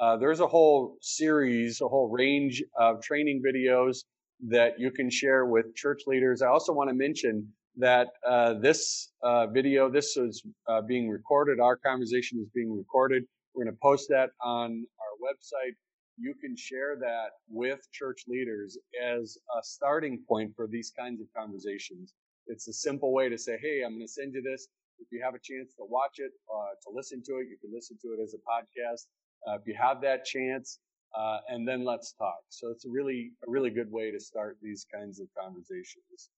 uh, 0.00 0.16
there's 0.16 0.40
a 0.40 0.46
whole 0.46 0.96
series, 1.00 1.80
a 1.80 1.88
whole 1.88 2.08
range 2.08 2.62
of 2.78 3.02
training 3.02 3.42
videos 3.44 4.04
that 4.48 4.78
you 4.78 4.92
can 4.92 5.10
share 5.10 5.46
with 5.46 5.74
church 5.74 6.02
leaders. 6.06 6.42
I 6.42 6.48
also 6.48 6.72
want 6.72 6.90
to 6.90 6.94
mention 6.94 7.52
that 7.78 8.08
uh, 8.26 8.54
this 8.54 9.10
uh, 9.22 9.48
video, 9.48 9.90
this 9.90 10.16
is 10.16 10.44
uh, 10.68 10.82
being 10.82 11.08
recorded. 11.08 11.58
Our 11.58 11.76
conversation 11.76 12.38
is 12.40 12.48
being 12.54 12.76
recorded. 12.76 13.24
We're 13.54 13.64
going 13.64 13.74
to 13.74 13.80
post 13.82 14.08
that 14.10 14.30
on 14.42 14.86
our 15.00 15.32
website. 15.32 15.74
You 16.16 16.34
can 16.40 16.56
share 16.56 16.96
that 17.00 17.30
with 17.48 17.80
church 17.92 18.24
leaders 18.28 18.78
as 19.02 19.38
a 19.56 19.62
starting 19.62 20.22
point 20.28 20.52
for 20.54 20.66
these 20.66 20.92
kinds 20.96 21.20
of 21.20 21.26
conversations. 21.36 22.14
It's 22.48 22.68
a 22.68 22.72
simple 22.72 23.12
way 23.12 23.28
to 23.28 23.38
say, 23.38 23.58
hey, 23.62 23.82
I'm 23.84 23.92
going 23.92 24.06
to 24.06 24.08
send 24.08 24.34
you 24.34 24.42
this. 24.42 24.68
If 24.98 25.06
you 25.12 25.22
have 25.24 25.34
a 25.34 25.38
chance 25.38 25.74
to 25.74 25.84
watch 25.88 26.18
it, 26.18 26.32
uh, 26.52 26.74
to 26.82 26.90
listen 26.94 27.22
to 27.26 27.32
it, 27.36 27.46
you 27.48 27.56
can 27.60 27.72
listen 27.72 27.96
to 28.02 28.08
it 28.08 28.22
as 28.22 28.34
a 28.34 28.38
podcast. 28.38 29.06
Uh, 29.46 29.56
if 29.56 29.62
you 29.66 29.74
have 29.80 30.00
that 30.02 30.24
chance, 30.24 30.80
uh, 31.16 31.38
and 31.48 31.66
then 31.66 31.84
let's 31.84 32.12
talk. 32.12 32.40
So 32.48 32.68
it's 32.70 32.84
a 32.84 32.90
really, 32.90 33.30
a 33.46 33.50
really 33.50 33.70
good 33.70 33.90
way 33.90 34.10
to 34.10 34.20
start 34.20 34.58
these 34.60 34.86
kinds 34.92 35.20
of 35.20 35.28
conversations. 35.40 36.30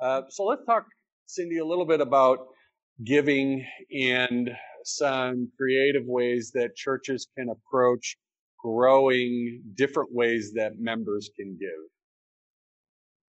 Uh, 0.00 0.22
so 0.28 0.44
let's 0.44 0.64
talk, 0.66 0.86
Cindy, 1.26 1.58
a 1.58 1.64
little 1.64 1.86
bit 1.86 2.00
about 2.00 2.38
giving 3.04 3.64
and 3.92 4.50
some 4.84 5.50
creative 5.56 6.04
ways 6.06 6.50
that 6.54 6.74
churches 6.76 7.28
can 7.36 7.48
approach 7.50 8.16
growing 8.62 9.62
different 9.76 10.10
ways 10.12 10.52
that 10.54 10.78
members 10.78 11.30
can 11.38 11.56
give. 11.58 11.97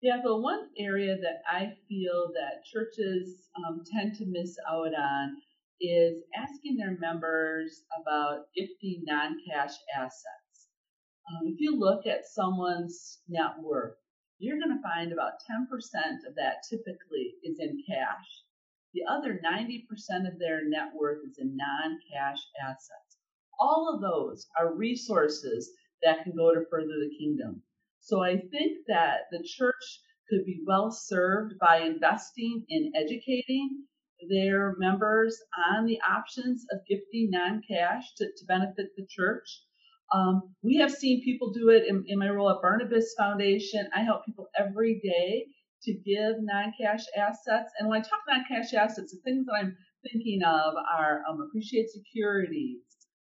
Yeah, 0.05 0.21
the 0.23 0.37
one 0.37 0.69
area 0.77 1.17
that 1.17 1.41
I 1.51 1.73
feel 1.89 2.31
that 2.35 2.67
churches 2.71 3.49
um, 3.57 3.83
tend 3.91 4.15
to 4.17 4.27
miss 4.27 4.55
out 4.71 4.93
on 4.95 5.37
is 5.81 6.23
asking 6.37 6.77
their 6.77 6.99
members 6.99 7.85
about 7.99 8.53
gifting 8.55 9.03
non 9.07 9.41
cash 9.49 9.73
assets. 9.97 10.69
Um, 11.27 11.47
if 11.47 11.59
you 11.59 11.81
look 11.81 12.07
at 12.07 12.27
someone's 12.27 13.23
net 13.31 13.53
worth, 13.63 13.97
you're 14.39 14.59
going 14.59 14.77
to 14.77 14.83
find 14.83 15.11
about 15.11 15.41
10% 15.51 16.29
of 16.29 16.35
that 16.35 16.57
typically 16.69 17.37
is 17.43 17.59
in 17.59 17.83
cash. 17.89 18.29
The 18.93 19.05
other 19.09 19.41
90% 19.43 20.29
of 20.31 20.39
their 20.39 20.69
net 20.69 20.93
worth 20.95 21.25
is 21.27 21.39
in 21.39 21.57
non 21.57 21.99
cash 22.13 22.41
assets. 22.63 23.17
All 23.59 23.91
of 23.95 24.03
those 24.03 24.47
are 24.61 24.75
resources 24.75 25.71
that 26.03 26.25
can 26.25 26.37
go 26.37 26.53
to 26.53 26.67
further 26.69 27.01
the 27.01 27.17
kingdom. 27.19 27.63
So 28.05 28.23
I 28.23 28.37
think 28.37 28.85
that 28.89 29.21
the 29.31 29.43
church 29.43 30.01
could 30.29 30.45
be 30.45 30.63
well 30.67 30.91
served 30.91 31.55
by 31.59 31.79
investing 31.79 32.67
in 32.69 32.93
educating 32.95 33.85
their 34.29 34.75
members 34.77 35.41
on 35.71 35.87
the 35.87 35.99
options 36.03 36.67
of 36.71 36.81
gifting 36.87 37.31
non 37.31 37.63
cash 37.67 38.15
to, 38.17 38.27
to 38.27 38.45
benefit 38.47 38.89
the 38.97 39.07
church. 39.09 39.49
Um, 40.13 40.55
we 40.63 40.77
have 40.77 40.93
seen 40.93 41.25
people 41.25 41.51
do 41.51 41.71
it 41.71 41.85
in, 41.89 42.05
in 42.07 42.19
my 42.19 42.29
role 42.29 42.51
at 42.51 42.61
Barnabas 42.61 43.15
Foundation. 43.17 43.89
I 43.97 44.03
help 44.03 44.27
people 44.27 44.49
every 44.55 45.01
day 45.03 45.47
to 45.85 45.93
give 45.95 46.37
non-cash 46.41 47.05
assets. 47.17 47.73
And 47.79 47.89
when 47.89 48.01
I 48.01 48.03
talk 48.03 48.21
non-cash 48.29 48.75
assets, 48.75 49.13
the 49.13 49.21
things 49.25 49.47
that 49.47 49.55
I'm 49.55 49.77
thinking 50.03 50.43
of 50.43 50.75
are 50.95 51.23
um, 51.29 51.41
appreciated 51.41 51.91
securities, 51.91 52.83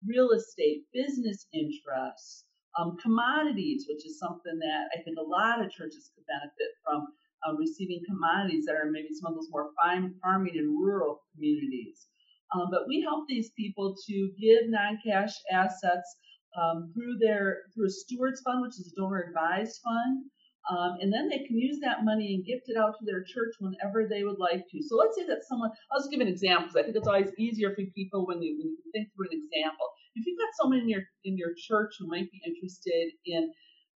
real 0.08 0.32
estate, 0.32 0.84
business 0.94 1.48
interests, 1.54 2.46
um, 2.80 2.96
commodities, 3.04 3.86
which 3.90 4.06
is 4.06 4.20
something 4.20 4.58
that 4.60 4.84
I 4.96 5.04
think 5.04 5.18
a 5.20 5.30
lot 5.30 5.60
of 5.60 5.72
churches 5.72 6.12
could 6.16 6.24
benefit 6.28 6.72
from 6.84 7.08
um, 7.46 7.58
receiving 7.58 8.00
commodities 8.08 8.66
that 8.66 8.76
are 8.76 8.90
maybe 8.92 9.10
some 9.12 9.32
of 9.32 9.36
those 9.36 9.52
more 9.52 9.72
fine 9.76 10.16
farming 10.24 10.56
and 10.56 10.80
rural 10.80 11.22
communities. 11.36 12.08
Um, 12.56 12.68
but 12.72 12.88
we 12.88 13.02
help 13.02 13.26
these 13.28 13.52
people 13.58 13.96
to 14.08 14.32
give 14.40 14.72
non-cash 14.72 15.34
assets 15.52 16.18
um, 16.58 16.92
through 16.96 17.18
their 17.20 17.70
through 17.76 17.88
a 17.88 17.90
stewards 17.90 18.42
fund, 18.42 18.62
which 18.62 18.80
is 18.80 18.92
a 18.92 19.00
donor 19.00 19.28
advised 19.28 19.80
fund. 19.84 20.26
Um, 20.70 20.98
and 21.02 21.12
then 21.12 21.30
they 21.30 21.46
can 21.46 21.58
use 21.58 21.80
that 21.82 22.06
money 22.06 22.36
and 22.36 22.46
gift 22.46 22.70
it 22.70 22.78
out 22.78 22.94
to 23.00 23.06
their 23.06 23.24
church 23.24 23.58
whenever 23.60 24.06
they 24.06 24.24
would 24.24 24.38
like 24.38 24.70
to. 24.70 24.78
So 24.84 24.98
let's 24.98 25.18
say 25.18 25.26
that 25.26 25.42
someone, 25.48 25.72
I'll 25.92 26.00
just 26.00 26.12
give 26.12 26.22
an 26.22 26.28
example 26.28 26.70
because 26.70 26.78
I 26.78 26.84
think 26.84 26.96
it's 26.96 27.08
always 27.08 27.32
easier 27.40 27.74
for 27.74 27.82
people 27.96 28.28
when 28.28 28.42
you, 28.42 28.54
when 28.60 28.70
you 28.78 28.78
think 28.94 29.10
through 29.16 29.34
an 29.34 29.40
example. 29.40 29.88
If 30.16 30.26
you've 30.26 30.40
got 30.40 30.56
someone 30.60 30.80
in 30.80 30.90
your 30.90 31.04
in 31.24 31.38
your 31.38 31.54
church 31.58 31.96
who 32.00 32.08
might 32.08 32.32
be 32.32 32.42
interested 32.46 33.12
in, 33.26 33.52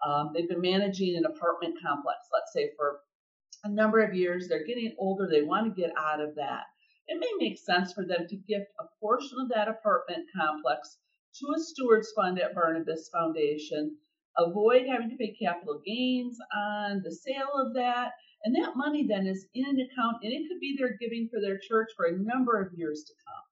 um, 0.06 0.32
they've 0.34 0.50
been 0.50 0.62
managing 0.62 1.16
an 1.16 1.26
apartment 1.26 1.76
complex, 1.82 2.20
let's 2.34 2.54
say 2.54 2.72
for 2.78 3.00
a 3.64 3.70
number 3.70 4.02
of 4.02 4.16
years, 4.16 4.48
they're 4.48 4.66
getting 4.66 4.96
older, 4.98 5.28
they 5.28 5.44
want 5.44 5.74
to 5.74 5.82
get 5.82 5.92
out 5.98 6.20
of 6.20 6.36
that. 6.36 6.64
It 7.08 7.20
may 7.20 7.46
make 7.46 7.58
sense 7.58 7.94
for 7.94 8.06
them 8.06 8.28
to 8.28 8.36
gift 8.36 8.68
a 8.80 8.86
portion 9.00 9.38
of 9.40 9.50
that 9.50 9.68
apartment 9.68 10.26
complex 10.36 10.98
to 11.40 11.54
a 11.56 11.60
stewards 11.60 12.12
fund 12.16 12.40
at 12.40 12.56
Barnabas 12.56 13.10
Foundation 13.10 13.98
avoid 14.38 14.88
having 14.88 15.10
to 15.10 15.18
pay 15.18 15.36
capital 15.42 15.82
gains 15.86 16.38
on 16.56 17.02
the 17.04 17.12
sale 17.12 17.52
of 17.56 17.74
that. 17.74 18.12
And 18.44 18.56
that 18.56 18.76
money 18.76 19.06
then 19.08 19.28
is 19.28 19.46
in 19.54 19.66
an 19.66 19.80
account 19.80 20.18
and 20.24 20.34
it 20.34 20.48
could 20.48 20.60
be 20.60 20.76
their 20.78 20.98
giving 20.98 21.30
for 21.32 21.40
their 21.40 21.60
church 21.60 21.90
for 21.96 22.06
a 22.06 22.18
number 22.18 22.60
of 22.60 22.74
years 22.74 23.04
to 23.08 23.14
come. 23.26 23.51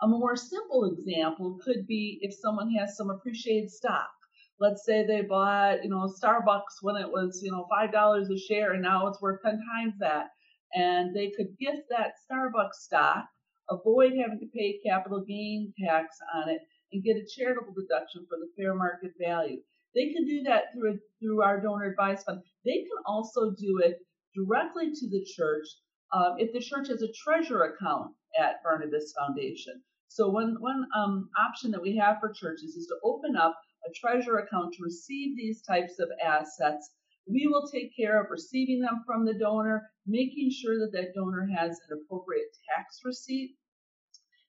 A 0.00 0.06
more 0.06 0.36
simple 0.36 0.84
example 0.84 1.58
could 1.64 1.84
be 1.88 2.20
if 2.22 2.32
someone 2.32 2.70
has 2.74 2.96
some 2.96 3.10
appreciated 3.10 3.68
stock. 3.68 4.08
Let's 4.60 4.84
say 4.84 5.04
they 5.04 5.22
bought, 5.22 5.82
you 5.82 5.90
know, 5.90 6.06
Starbucks 6.06 6.82
when 6.82 6.94
it 6.94 7.10
was, 7.10 7.42
you 7.42 7.50
know, 7.50 7.66
five 7.68 7.90
dollars 7.90 8.30
a 8.30 8.38
share 8.38 8.74
and 8.74 8.82
now 8.82 9.08
it's 9.08 9.20
worth 9.20 9.42
ten 9.42 9.60
times 9.74 9.94
that. 9.98 10.30
And 10.72 11.16
they 11.16 11.32
could 11.36 11.58
gift 11.58 11.88
that 11.90 12.14
Starbucks 12.30 12.74
stock, 12.74 13.26
avoid 13.70 14.12
having 14.12 14.38
to 14.38 14.46
pay 14.46 14.78
capital 14.86 15.24
gain 15.26 15.72
tax 15.84 16.16
on 16.32 16.48
it, 16.48 16.60
and 16.92 17.02
get 17.02 17.16
a 17.16 17.26
charitable 17.26 17.74
deduction 17.74 18.24
for 18.28 18.38
the 18.38 18.52
fair 18.56 18.74
market 18.74 19.14
value. 19.20 19.60
They 19.96 20.12
can 20.12 20.24
do 20.24 20.44
that 20.44 20.72
through 20.74 21.00
through 21.20 21.42
our 21.42 21.60
donor 21.60 21.86
advised 21.86 22.24
fund. 22.24 22.42
They 22.64 22.82
can 22.82 23.02
also 23.04 23.50
do 23.50 23.80
it 23.82 23.98
directly 24.32 24.92
to 24.92 25.08
the 25.08 25.24
church 25.24 25.66
um, 26.12 26.36
if 26.38 26.52
the 26.52 26.60
church 26.60 26.86
has 26.86 27.02
a 27.02 27.12
treasure 27.12 27.62
account 27.64 28.14
at 28.38 28.62
Barnabas 28.62 29.14
Foundation. 29.18 29.82
So 30.08 30.28
one 30.28 30.56
one 30.60 30.86
um, 30.96 31.28
option 31.38 31.70
that 31.72 31.82
we 31.82 31.96
have 31.96 32.18
for 32.20 32.32
churches 32.32 32.74
is 32.76 32.86
to 32.86 32.96
open 33.04 33.36
up 33.36 33.54
a 33.86 33.92
treasure 33.92 34.38
account 34.38 34.74
to 34.74 34.82
receive 34.82 35.36
these 35.36 35.62
types 35.62 35.98
of 35.98 36.08
assets. 36.24 36.90
We 37.30 37.46
will 37.46 37.68
take 37.68 37.94
care 37.94 38.20
of 38.20 38.30
receiving 38.30 38.80
them 38.80 39.04
from 39.06 39.26
the 39.26 39.38
donor, 39.38 39.90
making 40.06 40.50
sure 40.50 40.78
that 40.78 40.92
that 40.92 41.14
donor 41.14 41.46
has 41.54 41.78
an 41.88 41.98
appropriate 41.98 42.56
tax 42.74 43.00
receipt, 43.04 43.56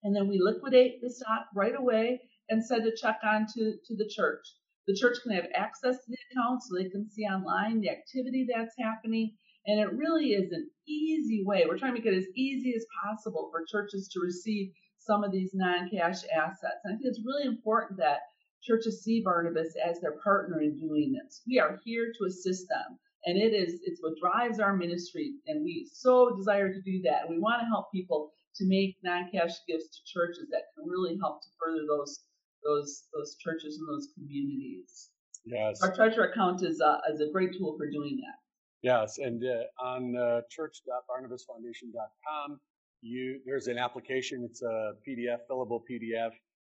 and 0.04 0.16
then 0.16 0.30
we 0.30 0.40
liquidate 0.40 1.02
the 1.02 1.10
stock 1.10 1.48
right 1.54 1.76
away 1.78 2.22
and 2.50 2.66
send 2.66 2.88
a 2.88 2.96
check 2.96 3.20
on 3.24 3.46
to, 3.54 3.76
to 3.86 3.96
the 3.96 4.10
church. 4.10 4.46
The 4.88 4.96
church 4.96 5.18
can 5.22 5.34
have 5.34 5.46
access 5.54 5.98
to 5.98 6.08
the 6.08 6.18
account 6.32 6.64
so 6.64 6.76
they 6.76 6.90
can 6.90 7.10
see 7.10 7.24
online 7.24 7.82
the 7.82 7.90
activity 7.90 8.48
that's 8.50 8.74
happening. 8.80 9.36
And 9.70 9.80
it 9.80 9.94
really 9.94 10.30
is 10.30 10.52
an 10.52 10.68
easy 10.88 11.44
way. 11.46 11.66
We're 11.68 11.78
trying 11.78 11.94
to 11.94 12.00
make 12.02 12.12
it 12.12 12.18
as 12.18 12.26
easy 12.36 12.74
as 12.76 12.84
possible 13.04 13.50
for 13.52 13.66
churches 13.70 14.08
to 14.08 14.20
receive 14.20 14.72
some 14.98 15.24
of 15.24 15.32
these 15.32 15.52
non 15.54 15.88
cash 15.92 16.24
assets. 16.34 16.82
And 16.84 16.94
I 16.94 16.98
think 16.98 17.06
it's 17.06 17.22
really 17.24 17.46
important 17.46 18.00
that 18.00 18.22
churches 18.64 19.04
see 19.04 19.22
Barnabas 19.22 19.76
as 19.78 20.00
their 20.00 20.18
partner 20.24 20.60
in 20.62 20.76
doing 20.80 21.14
this. 21.14 21.44
We 21.48 21.60
are 21.60 21.80
here 21.86 22.12
to 22.18 22.26
assist 22.26 22.68
them. 22.68 22.98
And 23.26 23.38
it 23.38 23.54
is 23.54 23.80
it's 23.84 24.02
what 24.02 24.18
drives 24.20 24.60
our 24.60 24.76
ministry, 24.76 25.34
and 25.46 25.64
we 25.64 25.88
so 25.94 26.36
desire 26.36 26.74
to 26.74 26.82
do 26.82 27.02
that. 27.04 27.28
And 27.28 27.30
we 27.30 27.38
want 27.40 27.62
to 27.62 27.68
help 27.68 27.92
people 27.92 28.32
to 28.56 28.66
make 28.66 28.98
non-cash 29.04 29.54
gifts 29.68 29.90
to 29.90 30.00
churches 30.12 30.48
that 30.50 30.64
can 30.74 30.90
really 30.90 31.16
help 31.22 31.44
to 31.44 31.48
further 31.60 31.86
those 31.88 32.22
those 32.64 33.04
those 33.14 33.36
churches 33.36 33.78
and 33.78 33.88
those 33.88 34.08
communities. 34.16 35.10
Yes. 35.46 35.82
Our 35.84 35.94
treasure 35.94 36.24
account 36.24 36.64
is 36.64 36.82
a, 36.82 37.02
is 37.14 37.22
a 37.22 37.32
great 37.32 37.52
tool 37.58 37.76
for 37.78 37.90
doing 37.90 38.18
that. 38.18 38.49
Yes, 38.82 39.18
and 39.18 39.44
uh, 39.44 39.64
on 39.84 40.16
uh, 40.16 40.42
church.barnabasfoundation.com, 40.50 42.60
you 43.02 43.42
there's 43.46 43.68
an 43.68 43.78
application. 43.78 44.48
It's 44.50 44.62
a 44.62 44.94
PDF, 45.08 45.40
fillable 45.50 45.82
PDF. 45.90 46.32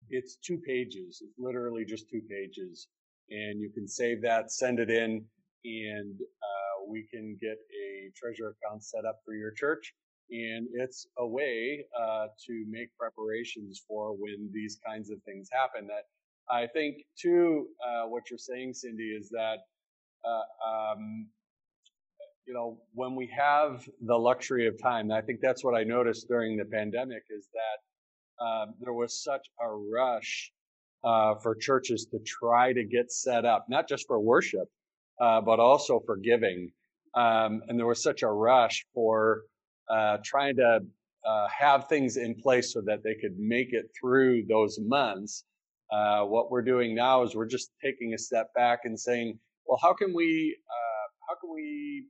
It's 0.09 0.37
two 0.37 0.57
pages. 0.57 1.21
It's 1.21 1.37
literally 1.37 1.83
just 1.83 2.09
two 2.09 2.21
pages, 2.29 2.87
and 3.29 3.59
you 3.59 3.69
can 3.73 3.87
save 3.87 4.21
that, 4.21 4.51
send 4.51 4.79
it 4.79 4.89
in, 4.89 5.25
and 5.65 6.15
uh, 6.21 6.85
we 6.87 7.05
can 7.13 7.37
get 7.41 7.57
a 7.73 8.09
treasure 8.15 8.55
account 8.55 8.83
set 8.83 9.03
up 9.05 9.19
for 9.25 9.33
your 9.33 9.51
church 9.51 9.93
and 10.29 10.67
it's 10.73 11.07
a 11.17 11.25
way 11.25 11.85
uh, 11.97 12.27
to 12.45 12.65
make 12.69 12.89
preparations 12.97 13.81
for 13.87 14.13
when 14.13 14.49
these 14.53 14.79
kinds 14.85 15.09
of 15.09 15.21
things 15.23 15.49
happen. 15.51 15.87
That 15.87 16.03
I 16.53 16.67
think, 16.67 16.97
too, 17.19 17.67
uh, 17.85 18.07
what 18.07 18.23
you're 18.29 18.37
saying, 18.37 18.73
Cindy, 18.73 19.15
is 19.17 19.29
that 19.29 19.59
uh, 20.25 20.93
um, 20.93 21.27
you 22.47 22.53
know 22.53 22.77
when 22.93 23.15
we 23.15 23.29
have 23.37 23.87
the 24.01 24.15
luxury 24.15 24.67
of 24.67 24.81
time. 24.81 25.11
I 25.11 25.21
think 25.21 25.39
that's 25.41 25.63
what 25.63 25.75
I 25.75 25.83
noticed 25.83 26.27
during 26.27 26.57
the 26.57 26.65
pandemic 26.65 27.23
is 27.29 27.49
that 27.53 28.43
um, 28.43 28.73
there 28.79 28.93
was 28.93 29.21
such 29.21 29.45
a 29.61 29.69
rush 29.69 30.51
uh, 31.03 31.35
for 31.35 31.55
churches 31.55 32.07
to 32.11 32.19
try 32.25 32.73
to 32.73 32.83
get 32.83 33.11
set 33.11 33.45
up, 33.45 33.65
not 33.69 33.87
just 33.87 34.07
for 34.07 34.19
worship, 34.19 34.67
uh, 35.21 35.41
but 35.41 35.59
also 35.59 36.01
for 36.05 36.15
giving. 36.15 36.71
Um, 37.15 37.61
and 37.67 37.77
there 37.77 37.85
was 37.85 38.01
such 38.01 38.23
a 38.23 38.27
rush 38.27 38.85
for 38.93 39.41
uh, 39.89 40.17
trying 40.23 40.55
to 40.57 40.79
uh, 41.27 41.47
have 41.47 41.87
things 41.87 42.17
in 42.17 42.35
place 42.35 42.73
so 42.73 42.81
that 42.85 43.03
they 43.03 43.15
could 43.15 43.37
make 43.37 43.73
it 43.73 43.85
through 43.99 44.43
those 44.47 44.77
months. 44.79 45.43
Uh, 45.91 46.23
what 46.23 46.51
we're 46.51 46.61
doing 46.61 46.95
now 46.95 47.23
is 47.23 47.35
we're 47.35 47.45
just 47.45 47.71
taking 47.83 48.13
a 48.13 48.17
step 48.17 48.53
back 48.53 48.79
and 48.83 48.99
saying, 48.99 49.37
well, 49.65 49.79
how 49.81 49.93
can 49.93 50.13
we 50.13 50.55
uh, 50.69 51.07
how 51.27 51.35
can 51.39 51.53
we 51.53 52.05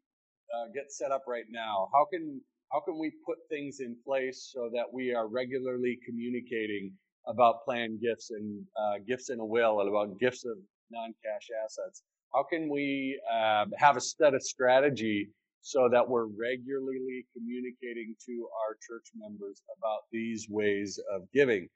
uh, 0.55 0.67
get 0.73 0.91
set 0.91 1.11
up 1.11 1.23
right 1.27 1.45
now? 1.49 1.89
How 1.93 2.05
can 2.11 2.41
how 2.71 2.81
can 2.81 2.97
we 2.99 3.11
put 3.25 3.37
things 3.49 3.79
in 3.79 3.95
place 4.05 4.51
so 4.53 4.69
that 4.73 4.85
we 4.91 5.13
are 5.13 5.27
regularly 5.27 5.97
communicating 6.05 6.91
about 7.27 7.63
planned 7.63 8.01
gifts 8.01 8.31
and 8.31 8.65
uh, 8.77 8.95
gifts 9.07 9.29
in 9.29 9.39
a 9.39 9.45
will 9.45 9.79
and 9.79 9.89
about 9.89 10.19
gifts 10.19 10.45
of 10.45 10.57
non-cash 10.91 11.47
assets? 11.63 12.03
How 12.33 12.43
can 12.43 12.69
we 12.69 13.19
uh, 13.33 13.65
have 13.77 13.95
a 13.95 14.01
set 14.01 14.33
of 14.33 14.43
strategy 14.43 15.29
so 15.61 15.89
that 15.91 16.07
we're 16.07 16.25
regularly 16.25 17.25
communicating 17.33 18.15
to 18.25 18.47
our 18.65 18.75
church 18.85 19.07
members 19.15 19.61
about 19.77 20.01
these 20.11 20.47
ways 20.49 20.99
of 21.13 21.21
giving? 21.33 21.69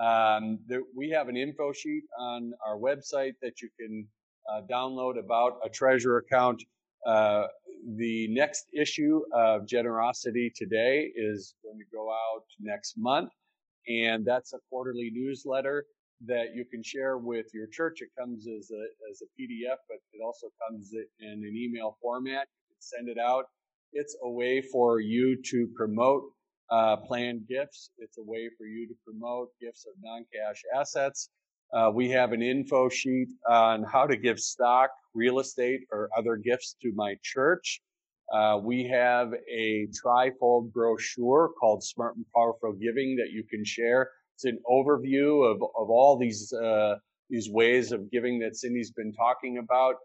Um, 0.00 0.58
there, 0.66 0.82
we 0.94 1.10
have 1.10 1.28
an 1.28 1.36
info 1.36 1.72
sheet 1.72 2.04
on 2.18 2.52
our 2.66 2.76
website 2.76 3.32
that 3.42 3.62
you 3.62 3.68
can 3.80 4.06
uh, 4.52 4.60
download 4.70 5.18
about 5.18 5.58
a 5.64 5.68
treasure 5.68 6.18
account. 6.18 6.62
Uh, 7.06 7.46
the 7.94 8.26
next 8.28 8.66
issue 8.74 9.20
of 9.32 9.66
Generosity 9.66 10.52
Today 10.54 11.12
is 11.14 11.54
going 11.62 11.78
to 11.78 11.84
go 11.96 12.10
out 12.10 12.42
next 12.58 12.94
month, 12.96 13.30
and 13.88 14.26
that's 14.26 14.52
a 14.52 14.58
quarterly 14.68 15.10
newsletter 15.12 15.84
that 16.26 16.54
you 16.54 16.64
can 16.64 16.82
share 16.82 17.18
with 17.18 17.46
your 17.54 17.68
church. 17.68 18.00
It 18.00 18.08
comes 18.18 18.46
as 18.48 18.70
a, 18.70 18.82
as 19.10 19.22
a 19.22 19.26
PDF, 19.40 19.76
but 19.88 19.98
it 20.12 20.20
also 20.24 20.48
comes 20.66 20.92
in 21.20 21.28
an 21.28 21.54
email 21.56 21.96
format. 22.02 22.48
You 22.68 22.74
can 22.74 22.80
send 22.80 23.08
it 23.08 23.18
out. 23.18 23.44
It's 23.92 24.16
a 24.22 24.30
way 24.30 24.60
for 24.60 25.00
you 25.00 25.40
to 25.50 25.68
promote 25.76 26.24
uh, 26.70 26.96
planned 26.96 27.46
gifts. 27.48 27.90
It's 27.98 28.18
a 28.18 28.24
way 28.24 28.50
for 28.58 28.66
you 28.66 28.88
to 28.88 28.94
promote 29.04 29.50
gifts 29.60 29.86
of 29.86 29.94
non-cash 30.02 30.62
assets. 30.74 31.30
Uh, 31.72 31.90
we 31.92 32.08
have 32.10 32.32
an 32.32 32.42
info 32.42 32.88
sheet 32.88 33.28
on 33.48 33.82
how 33.82 34.06
to 34.06 34.16
give 34.16 34.38
stock, 34.38 34.90
real 35.14 35.40
estate, 35.40 35.80
or 35.90 36.08
other 36.16 36.36
gifts 36.36 36.76
to 36.82 36.92
my 36.94 37.16
church. 37.22 37.80
Uh, 38.32 38.58
we 38.62 38.84
have 38.84 39.32
a 39.50 39.86
trifold 40.04 40.72
brochure 40.72 41.50
called 41.60 41.82
Smart 41.82 42.16
and 42.16 42.24
Powerful 42.34 42.72
Giving 42.72 43.16
that 43.16 43.30
you 43.30 43.44
can 43.44 43.64
share. 43.64 44.10
It's 44.34 44.44
an 44.44 44.58
overview 44.68 45.48
of, 45.48 45.62
of 45.62 45.90
all 45.90 46.18
these 46.18 46.52
uh, 46.52 46.96
these 47.30 47.50
ways 47.50 47.92
of 47.92 48.10
giving 48.10 48.38
that 48.40 48.56
Cindy's 48.56 48.92
been 48.92 49.12
talking 49.12 49.58
about. 49.58 49.96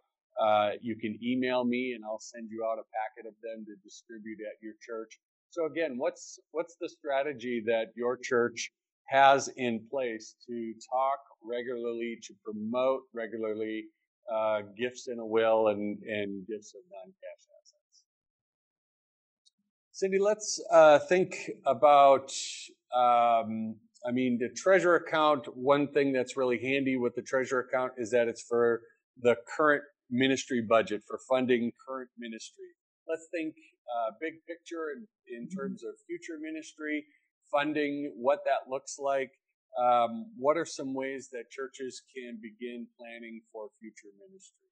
Uh, 0.42 0.72
you 0.82 0.96
can 0.96 1.20
email 1.24 1.64
me 1.64 1.94
and 1.94 2.04
I'll 2.04 2.20
send 2.20 2.50
you 2.50 2.66
out 2.66 2.80
a 2.80 2.86
packet 2.94 3.28
of 3.28 3.36
them 3.44 3.66
to 3.66 3.76
distribute 3.84 4.40
at 4.40 4.62
your 4.62 4.74
church. 4.82 5.20
So 5.50 5.66
again, 5.66 5.98
what's 5.98 6.40
what's 6.52 6.78
the 6.80 6.90
strategy 6.90 7.62
that 7.68 7.88
your 7.96 8.18
church 8.18 8.72
has 9.12 9.50
in 9.58 9.86
place 9.92 10.36
to 10.48 10.74
talk 10.90 11.20
regularly, 11.44 12.18
to 12.24 12.34
promote 12.46 13.02
regularly 13.14 13.84
uh, 14.34 14.62
gifts 14.78 15.10
in 15.10 15.20
a 15.20 15.26
will 15.26 15.68
and, 15.68 15.98
and 16.04 16.48
gifts 16.48 16.74
of 16.74 16.82
non-cash 16.90 17.44
assets. 17.60 18.04
Cindy, 19.92 20.18
let's 20.18 20.64
uh, 20.72 21.00
think 21.00 21.52
about, 21.66 22.32
um, 22.96 23.76
I 24.08 24.12
mean, 24.12 24.40
the 24.40 24.50
treasure 24.56 24.96
account, 24.96 25.46
one 25.58 25.90
thing 25.90 26.14
that's 26.14 26.38
really 26.38 26.60
handy 26.60 26.96
with 26.96 27.14
the 27.16 27.22
treasure 27.22 27.60
account 27.60 27.94
is 27.98 28.12
that 28.12 28.30
it's 28.30 28.42
for 28.42 28.82
the 29.22 29.36
current 29.58 29.84
ministry 30.10 30.62
budget, 30.62 31.02
for 31.06 31.20
funding 31.30 31.72
current 31.86 32.10
ministry. 32.18 32.70
Let's 33.10 33.28
think 33.30 33.56
uh, 33.92 34.12
big 34.22 34.36
picture 34.48 34.92
in, 34.96 35.06
in 35.28 35.44
mm-hmm. 35.44 35.58
terms 35.58 35.84
of 35.84 35.96
future 36.08 36.40
ministry 36.42 37.06
funding, 37.52 38.14
what 38.16 38.40
that 38.46 38.70
looks 38.70 38.98
like. 39.00 39.32
Um, 39.80 40.26
what 40.38 40.58
are 40.58 40.66
some 40.66 40.94
ways 40.94 41.30
that 41.32 41.50
churches 41.50 42.02
can 42.16 42.40
begin 42.42 42.88
planning 42.98 43.42
for 43.54 43.70
future 43.80 44.10
ministry? 44.20 44.68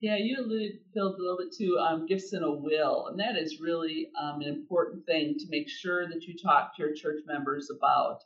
Yeah, 0.00 0.16
you 0.16 0.36
alluded, 0.38 0.80
Phil, 0.92 1.06
a 1.06 1.16
little 1.16 1.38
bit 1.38 1.52
to 1.58 1.78
um, 1.78 2.06
gifts 2.06 2.34
in 2.34 2.42
a 2.42 2.52
will, 2.52 3.06
and 3.06 3.18
that 3.18 3.36
is 3.36 3.60
really 3.60 4.08
um, 4.20 4.42
an 4.42 4.48
important 4.48 5.06
thing 5.06 5.36
to 5.38 5.46
make 5.48 5.68
sure 5.70 6.06
that 6.06 6.24
you 6.24 6.34
talk 6.36 6.76
to 6.76 6.82
your 6.82 6.94
church 6.94 7.20
members 7.26 7.70
about. 7.70 8.20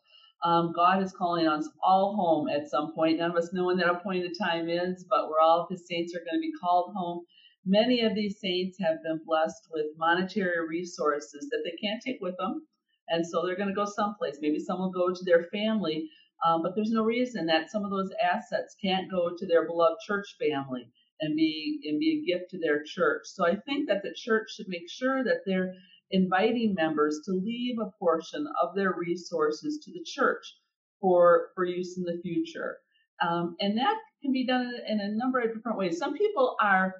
Um, 0.44 0.72
God 0.74 1.02
is 1.02 1.12
calling 1.12 1.46
us 1.46 1.68
all 1.84 2.16
home 2.16 2.48
at 2.48 2.68
some 2.68 2.92
point. 2.92 3.18
None 3.18 3.30
of 3.30 3.36
us 3.36 3.52
know 3.52 3.66
when 3.66 3.76
that 3.76 3.90
appointed 3.90 4.32
time 4.36 4.68
is, 4.68 5.04
but 5.08 5.28
we're 5.28 5.40
all 5.40 5.60
of 5.60 5.68
His 5.70 5.86
saints 5.86 6.14
are 6.14 6.24
going 6.24 6.40
to 6.40 6.48
be 6.48 6.52
called 6.60 6.92
home. 6.96 7.24
Many 7.64 8.00
of 8.00 8.14
these 8.14 8.40
saints 8.40 8.78
have 8.80 9.02
been 9.04 9.20
blessed 9.24 9.68
with 9.70 9.86
monetary 9.96 10.66
resources 10.66 11.48
that 11.50 11.60
they 11.62 11.76
can't 11.76 12.02
take 12.04 12.18
with 12.20 12.36
them 12.38 12.66
and 13.10 13.26
so 13.26 13.42
they're 13.44 13.56
going 13.56 13.68
to 13.68 13.74
go 13.74 13.84
someplace. 13.84 14.38
Maybe 14.40 14.58
some 14.58 14.78
will 14.78 14.90
go 14.90 15.12
to 15.12 15.24
their 15.24 15.44
family, 15.52 16.08
um, 16.46 16.62
but 16.62 16.74
there's 16.74 16.90
no 16.90 17.04
reason 17.04 17.46
that 17.46 17.70
some 17.70 17.84
of 17.84 17.90
those 17.90 18.10
assets 18.22 18.76
can't 18.82 19.10
go 19.10 19.30
to 19.36 19.46
their 19.46 19.66
beloved 19.66 19.98
church 20.06 20.36
family 20.38 20.88
and 21.20 21.36
be 21.36 21.80
and 21.84 21.98
be 21.98 22.22
a 22.22 22.26
gift 22.32 22.50
to 22.50 22.58
their 22.58 22.82
church. 22.82 23.22
So 23.26 23.46
I 23.46 23.56
think 23.56 23.88
that 23.88 24.02
the 24.02 24.14
church 24.16 24.54
should 24.54 24.68
make 24.68 24.88
sure 24.88 25.22
that 25.24 25.42
they're 25.44 25.74
inviting 26.10 26.74
members 26.74 27.20
to 27.26 27.32
leave 27.32 27.76
a 27.78 27.90
portion 27.98 28.46
of 28.62 28.74
their 28.74 28.94
resources 28.96 29.80
to 29.84 29.92
the 29.92 30.04
church 30.04 30.56
for 31.00 31.48
for 31.54 31.64
use 31.64 31.98
in 31.98 32.04
the 32.04 32.20
future. 32.22 32.78
Um, 33.20 33.56
and 33.60 33.76
that 33.78 33.96
can 34.22 34.32
be 34.32 34.46
done 34.46 34.72
in 34.86 35.00
a 35.00 35.14
number 35.14 35.40
of 35.40 35.54
different 35.54 35.78
ways. 35.78 35.98
Some 35.98 36.14
people 36.16 36.56
are 36.60 36.94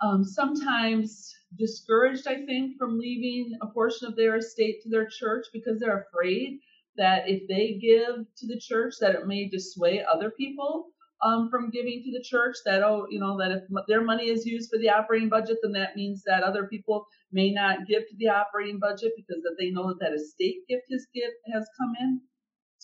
um, 0.00 0.24
sometimes 0.24 1.34
discouraged, 1.58 2.26
I 2.26 2.44
think, 2.44 2.76
from 2.78 2.98
leaving 2.98 3.56
a 3.62 3.66
portion 3.66 4.08
of 4.08 4.16
their 4.16 4.36
estate 4.36 4.82
to 4.82 4.90
their 4.90 5.06
church 5.06 5.46
because 5.52 5.78
they're 5.78 6.06
afraid 6.10 6.58
that 6.96 7.28
if 7.28 7.46
they 7.48 7.78
give 7.80 8.26
to 8.36 8.46
the 8.46 8.60
church, 8.60 8.94
that 9.00 9.14
it 9.14 9.26
may 9.26 9.48
dissuade 9.48 10.02
other 10.02 10.30
people 10.30 10.86
um, 11.24 11.48
from 11.50 11.70
giving 11.70 12.02
to 12.04 12.12
the 12.12 12.24
church. 12.24 12.56
That 12.64 12.82
oh, 12.82 13.06
you 13.10 13.18
know, 13.20 13.36
that 13.38 13.50
if 13.52 13.62
their 13.88 14.02
money 14.02 14.28
is 14.28 14.46
used 14.46 14.70
for 14.70 14.78
the 14.78 14.90
operating 14.90 15.28
budget, 15.28 15.58
then 15.62 15.72
that 15.72 15.96
means 15.96 16.22
that 16.26 16.42
other 16.42 16.66
people 16.66 17.06
may 17.32 17.50
not 17.50 17.86
give 17.86 18.02
to 18.08 18.16
the 18.18 18.28
operating 18.28 18.78
budget 18.78 19.12
because 19.16 19.42
that 19.42 19.56
they 19.58 19.70
know 19.70 19.88
that 19.88 20.00
that 20.00 20.12
estate 20.12 20.58
gift 20.68 20.84
has 20.90 21.06
gift 21.14 21.36
has 21.52 21.66
come 21.80 21.94
in. 22.00 22.20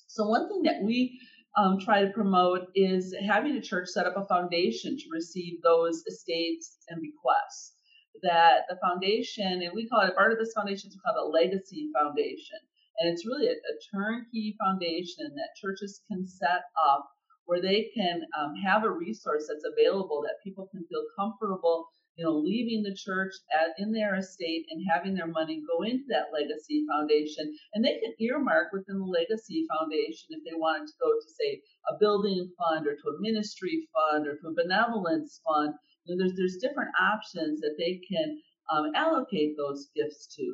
So 0.06 0.26
one 0.26 0.48
thing 0.48 0.62
that 0.64 0.82
we 0.82 1.20
um, 1.56 1.78
try 1.80 2.02
to 2.02 2.10
promote 2.10 2.68
is 2.74 3.14
having 3.26 3.56
a 3.56 3.60
church 3.60 3.88
set 3.88 4.06
up 4.06 4.16
a 4.16 4.26
foundation 4.26 4.96
to 4.96 5.04
receive 5.12 5.60
those 5.62 6.02
estates 6.06 6.78
and 6.88 7.00
bequests. 7.02 7.74
That 8.22 8.66
the 8.68 8.76
foundation, 8.82 9.62
and 9.62 9.72
we 9.74 9.88
call 9.88 10.02
it 10.02 10.14
part 10.14 10.32
of 10.32 10.38
this 10.38 10.52
foundation 10.52 10.88
is 10.88 10.98
called 11.04 11.16
a 11.16 11.30
legacy 11.30 11.90
foundation. 11.96 12.58
And 12.98 13.08
it's 13.08 13.24
really 13.24 13.46
a, 13.46 13.52
a 13.52 13.74
turnkey 13.94 14.56
foundation 14.60 15.30
that 15.34 15.56
churches 15.60 16.02
can 16.06 16.26
set 16.26 16.68
up 16.86 17.08
where 17.46 17.62
they 17.62 17.90
can 17.96 18.22
um, 18.38 18.54
have 18.62 18.84
a 18.84 18.90
resource 18.90 19.46
that's 19.48 19.64
available 19.64 20.22
that 20.22 20.42
people 20.44 20.68
can 20.70 20.84
feel 20.86 21.02
comfortable 21.18 21.88
you 22.20 22.26
know, 22.26 22.36
leaving 22.36 22.82
the 22.82 22.94
church 22.94 23.32
at, 23.48 23.72
in 23.78 23.92
their 23.92 24.14
estate 24.14 24.66
and 24.68 24.84
having 24.92 25.14
their 25.14 25.26
money 25.26 25.62
go 25.64 25.82
into 25.82 26.04
that 26.10 26.28
legacy 26.36 26.84
foundation. 26.84 27.56
And 27.72 27.82
they 27.82 27.96
can 27.96 28.12
earmark 28.20 28.74
within 28.74 28.98
the 28.98 29.06
legacy 29.08 29.64
foundation 29.72 30.28
if 30.36 30.44
they 30.44 30.52
wanted 30.52 30.86
to 30.88 31.00
go 31.00 31.08
to, 31.08 31.28
say, 31.32 31.62
a 31.88 31.96
building 31.98 32.52
fund 32.60 32.86
or 32.86 32.92
to 32.92 33.08
a 33.16 33.20
ministry 33.20 33.88
fund 33.96 34.28
or 34.28 34.36
to 34.36 34.48
a 34.48 34.54
benevolence 34.54 35.40
fund. 35.48 35.72
You 36.04 36.14
know, 36.14 36.20
there's, 36.20 36.36
there's 36.36 36.60
different 36.60 36.90
options 37.00 37.62
that 37.62 37.76
they 37.78 38.02
can 38.04 38.36
um, 38.70 38.92
allocate 38.94 39.56
those 39.56 39.88
gifts 39.96 40.28
to. 40.36 40.44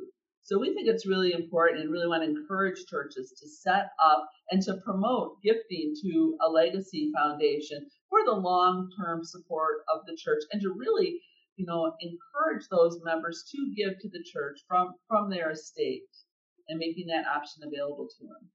So 0.46 0.60
we 0.60 0.72
think 0.72 0.86
it's 0.86 1.08
really 1.10 1.32
important 1.32 1.82
and 1.82 1.90
really 1.90 2.06
want 2.06 2.22
to 2.22 2.30
encourage 2.30 2.86
churches 2.86 3.34
to 3.42 3.48
set 3.48 3.90
up 3.98 4.30
and 4.52 4.62
to 4.62 4.78
promote 4.84 5.42
gifting 5.42 5.94
to 6.04 6.38
a 6.46 6.48
legacy 6.48 7.10
foundation 7.12 7.90
for 8.08 8.20
the 8.24 8.38
long 8.38 8.88
term 8.96 9.24
support 9.24 9.82
of 9.92 10.06
the 10.06 10.16
church 10.16 10.44
and 10.52 10.62
to 10.62 10.70
really 10.70 11.18
you 11.56 11.66
know, 11.66 11.92
encourage 12.00 12.68
those 12.70 13.00
members 13.04 13.44
to 13.50 13.74
give 13.76 13.98
to 14.00 14.08
the 14.08 14.24
church 14.32 14.60
from 14.68 14.94
from 15.08 15.28
their 15.30 15.50
estate 15.50 16.04
and 16.68 16.78
making 16.78 17.06
that 17.06 17.26
option 17.26 17.62
available 17.66 18.06
to 18.18 18.26
them. 18.26 18.50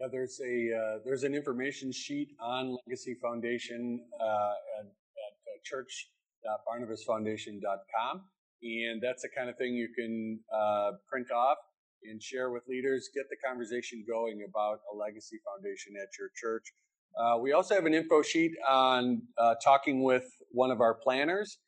Yeah, 0.00 0.06
there's 0.10 0.40
a 0.40 0.72
uh, 0.74 0.98
there's 1.04 1.24
an 1.24 1.34
information 1.34 1.92
sheet 1.92 2.30
on 2.40 2.78
Legacy 2.86 3.14
Foundation 3.20 4.00
uh, 4.20 4.52
at, 4.78 4.86
at 4.86 4.86
uh, 4.86 5.58
church.barnabasfoundation.com, 5.64 8.22
and 8.62 9.02
that's 9.02 9.22
the 9.22 9.28
kind 9.36 9.50
of 9.50 9.56
thing 9.56 9.74
you 9.74 9.88
can 9.96 10.38
uh, 10.54 10.92
print 11.10 11.32
off 11.32 11.58
and 12.04 12.22
share 12.22 12.50
with 12.50 12.62
leaders. 12.68 13.10
Get 13.12 13.24
the 13.28 13.34
conversation 13.44 14.04
going 14.08 14.44
about 14.48 14.78
a 14.92 14.96
Legacy 14.96 15.40
Foundation 15.44 15.94
at 16.00 16.16
your 16.16 16.30
church. 16.36 16.72
Uh, 17.18 17.38
we 17.38 17.52
also 17.52 17.74
have 17.74 17.86
an 17.86 17.94
info 17.94 18.22
sheet 18.22 18.52
on 18.68 19.22
uh, 19.36 19.56
talking 19.64 20.04
with 20.04 20.30
one 20.52 20.70
of 20.70 20.80
our 20.80 20.94
planners 20.94 21.58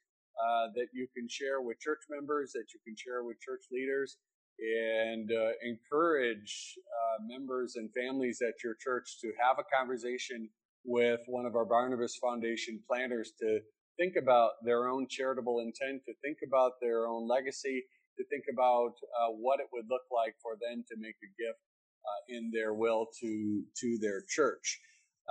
uh, 0.41 0.69
that 0.75 0.89
you 0.93 1.07
can 1.15 1.29
share 1.29 1.61
with 1.61 1.79
church 1.81 2.01
members, 2.09 2.53
that 2.53 2.73
you 2.73 2.81
can 2.85 2.97
share 2.97 3.25
with 3.25 3.41
church 3.41 3.65
leaders, 3.71 4.17
and 4.61 5.31
uh, 5.31 5.53
encourage 5.65 6.75
uh, 6.77 7.23
members 7.27 7.77
and 7.77 7.91
families 7.93 8.43
at 8.43 8.55
your 8.63 8.75
church 8.81 9.19
to 9.21 9.33
have 9.41 9.57
a 9.59 9.65
conversation 9.77 10.49
with 10.85 11.21
one 11.27 11.47
of 11.47 11.55
our 11.57 11.65
Barnabas 11.65 12.17
Foundation 12.17 12.81
planners 12.89 13.33
to 13.41 13.61
think 13.99 14.15
about 14.17 14.53
their 14.65 14.89
own 14.89 15.07
charitable 15.09 15.61
intent, 15.61 16.03
to 16.07 16.15
think 16.23 16.39
about 16.47 16.73
their 16.81 17.07
own 17.07 17.29
legacy, 17.29 17.85
to 18.17 18.25
think 18.29 18.45
about 18.53 18.93
uh, 19.17 19.33
what 19.33 19.61
it 19.61 19.67
would 19.73 19.87
look 19.89 20.05
like 20.13 20.35
for 20.43 20.57
them 20.61 20.85
to 20.89 20.97
make 20.99 21.17
a 21.23 21.31
gift 21.41 21.61
uh, 22.05 22.37
in 22.37 22.51
their 22.53 22.75
will 22.75 23.07
to 23.21 23.63
to 23.81 23.99
their 24.01 24.23
church. 24.29 24.81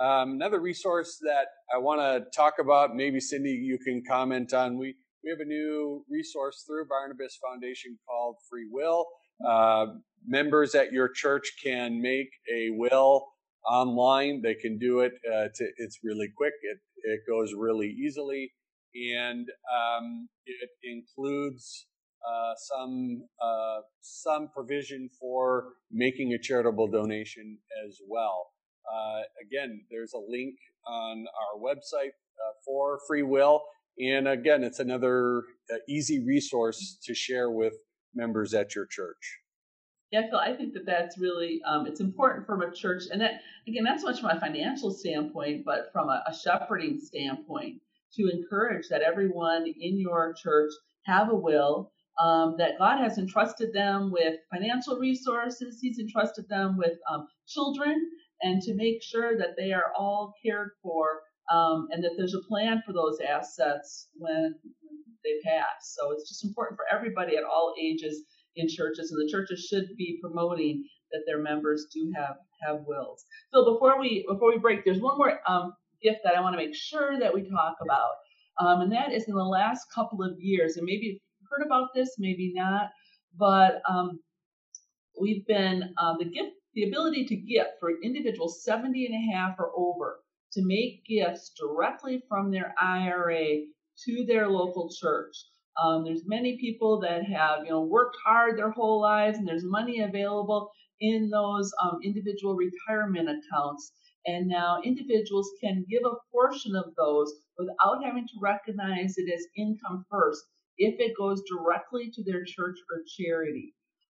Um, 0.00 0.32
another 0.32 0.60
resource 0.60 1.18
that 1.22 1.48
I 1.74 1.78
want 1.78 2.00
to 2.00 2.30
talk 2.34 2.54
about, 2.58 2.96
maybe 2.96 3.20
Cindy, 3.20 3.50
you 3.50 3.78
can 3.78 4.02
comment 4.06 4.54
on. 4.54 4.78
We 4.78 4.94
we 5.22 5.28
have 5.28 5.40
a 5.40 5.44
new 5.44 6.02
resource 6.08 6.64
through 6.66 6.86
Barnabas 6.86 7.38
Foundation 7.46 7.98
called 8.08 8.36
Free 8.48 8.66
Will. 8.70 9.04
Uh, 9.46 9.86
members 10.26 10.74
at 10.74 10.92
your 10.92 11.10
church 11.10 11.52
can 11.62 12.00
make 12.00 12.28
a 12.50 12.70
will 12.70 13.26
online. 13.70 14.40
They 14.40 14.54
can 14.54 14.78
do 14.78 15.00
it. 15.00 15.12
Uh, 15.30 15.48
to, 15.54 15.68
it's 15.76 15.98
really 16.02 16.28
quick. 16.34 16.54
It 16.62 16.78
it 17.02 17.20
goes 17.28 17.52
really 17.54 17.88
easily, 17.88 18.52
and 18.94 19.46
um, 19.70 20.28
it 20.46 20.70
includes 20.82 21.86
uh, 22.26 22.54
some 22.56 23.24
uh, 23.42 23.80
some 24.00 24.48
provision 24.48 25.10
for 25.20 25.74
making 25.90 26.32
a 26.32 26.38
charitable 26.38 26.88
donation 26.88 27.58
as 27.86 27.98
well. 28.08 28.46
Uh, 28.86 29.22
again, 29.40 29.82
there's 29.90 30.12
a 30.14 30.18
link 30.18 30.56
on 30.86 31.26
our 31.26 31.60
website 31.60 32.08
uh, 32.08 32.52
for 32.64 33.00
free 33.06 33.22
will, 33.22 33.62
and 33.98 34.28
again, 34.28 34.64
it's 34.64 34.80
another 34.80 35.44
uh, 35.72 35.76
easy 35.88 36.24
resource 36.24 36.98
to 37.04 37.14
share 37.14 37.50
with 37.50 37.74
members 38.14 38.54
at 38.54 38.74
your 38.74 38.86
church. 38.86 39.38
Yeah, 40.10 40.22
Phil, 40.28 40.38
I 40.38 40.54
think 40.54 40.74
that 40.74 40.86
that's 40.86 41.18
really 41.18 41.60
um, 41.64 41.86
it's 41.86 42.00
important 42.00 42.46
from 42.46 42.62
a 42.62 42.72
church, 42.72 43.04
and 43.12 43.20
that 43.20 43.42
again, 43.68 43.84
that's 43.84 44.02
much 44.02 44.20
from 44.20 44.30
a 44.30 44.40
financial 44.40 44.90
standpoint, 44.90 45.64
but 45.64 45.90
from 45.92 46.08
a, 46.08 46.22
a 46.26 46.34
shepherding 46.34 46.98
standpoint, 46.98 47.80
to 48.14 48.28
encourage 48.28 48.88
that 48.88 49.02
everyone 49.02 49.66
in 49.66 50.00
your 50.00 50.34
church 50.34 50.72
have 51.04 51.30
a 51.30 51.34
will 51.34 51.92
um, 52.20 52.56
that 52.58 52.78
God 52.78 52.98
has 52.98 53.18
entrusted 53.18 53.72
them 53.72 54.10
with 54.10 54.40
financial 54.52 54.98
resources. 54.98 55.78
He's 55.80 55.98
entrusted 55.98 56.48
them 56.48 56.76
with 56.76 56.98
um, 57.10 57.28
children, 57.46 58.10
and 58.42 58.62
to 58.62 58.74
make 58.74 59.02
sure 59.02 59.36
that 59.36 59.56
they 59.56 59.72
are 59.72 59.92
all 59.98 60.34
cared 60.44 60.70
for, 60.82 61.20
um, 61.52 61.88
and 61.90 62.02
that 62.04 62.12
there's 62.16 62.34
a 62.34 62.48
plan 62.48 62.82
for 62.86 62.92
those 62.92 63.18
assets 63.20 64.08
when, 64.14 64.54
they 65.24 65.38
pass. 65.44 65.96
So 65.98 66.12
it's 66.12 66.28
just 66.28 66.44
important 66.44 66.78
for 66.78 66.86
everybody 66.90 67.36
at 67.36 67.44
all 67.44 67.74
ages 67.80 68.24
in 68.56 68.68
churches, 68.68 69.12
and 69.12 69.20
the 69.20 69.30
churches 69.30 69.66
should 69.68 69.86
be 69.96 70.18
promoting 70.20 70.84
that 71.12 71.22
their 71.26 71.42
members 71.42 71.86
do 71.92 72.12
have 72.16 72.36
have 72.66 72.84
wills. 72.86 73.24
So 73.52 73.72
before 73.72 73.98
we 74.00 74.24
before 74.28 74.52
we 74.52 74.58
break, 74.58 74.84
there's 74.84 75.00
one 75.00 75.16
more 75.16 75.40
um, 75.46 75.72
gift 76.02 76.20
that 76.24 76.36
I 76.36 76.40
want 76.40 76.54
to 76.54 76.64
make 76.64 76.74
sure 76.74 77.18
that 77.18 77.34
we 77.34 77.48
talk 77.48 77.76
about, 77.82 78.12
um, 78.60 78.80
and 78.82 78.92
that 78.92 79.12
is 79.12 79.24
in 79.28 79.34
the 79.34 79.42
last 79.42 79.86
couple 79.94 80.22
of 80.22 80.32
years, 80.38 80.76
and 80.76 80.84
maybe 80.84 81.06
you've 81.06 81.50
heard 81.50 81.66
about 81.66 81.88
this, 81.94 82.16
maybe 82.18 82.52
not, 82.54 82.90
but 83.38 83.80
um, 83.88 84.20
we've 85.20 85.46
been 85.46 85.94
uh, 85.98 86.14
the 86.18 86.24
gift, 86.24 86.52
the 86.74 86.84
ability 86.84 87.26
to 87.26 87.36
gift 87.36 87.70
for 87.80 87.90
an 87.90 88.00
individual 88.02 88.48
70 88.48 89.06
and 89.06 89.14
a 89.14 89.32
half 89.36 89.58
or 89.58 89.72
over 89.76 90.20
to 90.52 90.62
make 90.64 91.04
gifts 91.04 91.52
directly 91.58 92.22
from 92.28 92.50
their 92.50 92.74
IRA 92.80 93.62
to 94.04 94.24
their 94.26 94.48
local 94.48 94.90
church. 94.90 95.36
Um, 95.82 96.04
there's 96.04 96.26
many 96.26 96.58
people 96.58 97.00
that 97.00 97.24
have, 97.24 97.64
you 97.64 97.70
know, 97.70 97.82
worked 97.82 98.16
hard 98.24 98.58
their 98.58 98.70
whole 98.70 99.00
lives, 99.00 99.38
and 99.38 99.46
there's 99.46 99.64
money 99.64 100.00
available 100.00 100.70
in 101.00 101.30
those 101.30 101.72
um, 101.82 101.98
individual 102.04 102.54
retirement 102.54 103.28
accounts. 103.28 103.92
And 104.26 104.48
now 104.48 104.82
individuals 104.84 105.48
can 105.62 105.86
give 105.88 106.02
a 106.04 106.16
portion 106.30 106.76
of 106.76 106.94
those 106.96 107.32
without 107.56 108.04
having 108.04 108.26
to 108.26 108.40
recognize 108.40 109.16
it 109.16 109.32
as 109.32 109.46
income 109.56 110.04
first 110.10 110.42
if 110.76 111.00
it 111.00 111.16
goes 111.16 111.42
directly 111.48 112.10
to 112.10 112.24
their 112.24 112.44
church 112.44 112.76
or 112.90 113.02
charity. 113.16 113.74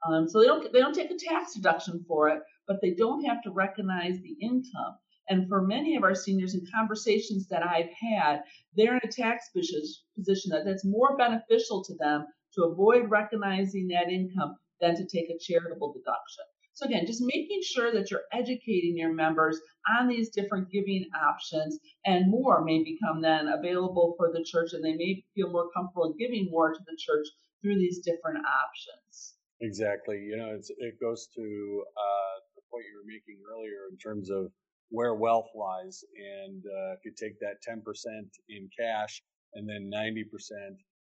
Um, 0.07 0.29
so 0.29 0.41
they 0.41 0.47
don't 0.47 0.73
they 0.73 0.81
don't 0.81 0.95
take 0.95 1.11
a 1.11 1.17
tax 1.17 1.55
deduction 1.55 2.05
for 2.09 2.29
it, 2.29 2.41
but 2.67 2.81
they 2.81 2.95
don't 2.95 3.25
have 3.25 3.43
to 3.43 3.51
recognize 3.51 4.19
the 4.21 4.37
income. 4.41 4.97
And 5.29 5.49
for 5.49 5.63
many 5.63 5.95
of 5.95 6.03
our 6.03 6.15
seniors 6.15 6.55
in 6.55 6.67
conversations 6.75 7.47
that 7.49 7.65
I've 7.65 7.91
had, 7.91 8.43
they're 8.77 8.95
in 8.95 9.01
a 9.05 9.13
tax 9.13 9.51
position 9.51 10.51
that 10.51 10.65
that's 10.65 10.85
more 10.85 11.17
beneficial 11.17 11.85
to 11.85 11.95
them 11.95 12.27
to 12.55 12.65
avoid 12.65 13.11
recognizing 13.11 13.89
that 13.89 14.11
income 14.11 14.57
than 14.81 14.97
to 14.97 15.07
take 15.07 15.31
a 15.31 15.39
charitable 15.39 15.93
deduction. 15.93 16.45
So 16.73 16.87
again, 16.87 17.07
just 17.07 17.23
making 17.23 17.61
sure 17.63 17.93
that 17.93 18.11
you're 18.11 18.25
educating 18.33 18.97
your 18.97 19.13
members 19.13 19.61
on 19.99 20.09
these 20.09 20.31
different 20.31 20.71
giving 20.71 21.05
options 21.15 21.79
and 22.07 22.31
more 22.31 22.65
may 22.65 22.83
become 22.83 23.21
then 23.21 23.49
available 23.49 24.15
for 24.17 24.33
the 24.33 24.43
church 24.43 24.73
and 24.73 24.83
they 24.83 24.95
may 24.95 25.23
feel 25.35 25.51
more 25.51 25.71
comfortable 25.77 26.15
giving 26.19 26.49
more 26.51 26.73
to 26.73 26.81
the 26.87 26.97
church 26.97 27.27
through 27.61 27.79
these 27.79 27.99
different 27.99 28.39
options. 28.47 29.35
Exactly. 29.63 30.19
You 30.19 30.37
know, 30.37 30.55
it's 30.55 30.71
it 30.79 30.99
goes 31.01 31.29
to 31.37 31.43
uh, 31.43 32.35
the 32.57 32.63
point 32.71 32.85
you 32.91 32.97
were 32.97 33.07
making 33.07 33.39
earlier 33.53 33.89
in 33.91 33.99
terms 33.99 34.31
of 34.31 34.51
where 34.91 35.15
wealth 35.15 35.49
lies. 35.55 36.03
And 36.17 36.63
uh, 36.65 36.93
if 36.95 37.01
you 37.05 37.13
take 37.19 37.39
that 37.41 37.63
10% 37.67 38.29
in 38.49 38.69
cash 38.79 39.23
and 39.55 39.69
then 39.69 39.91
90% 39.93 40.25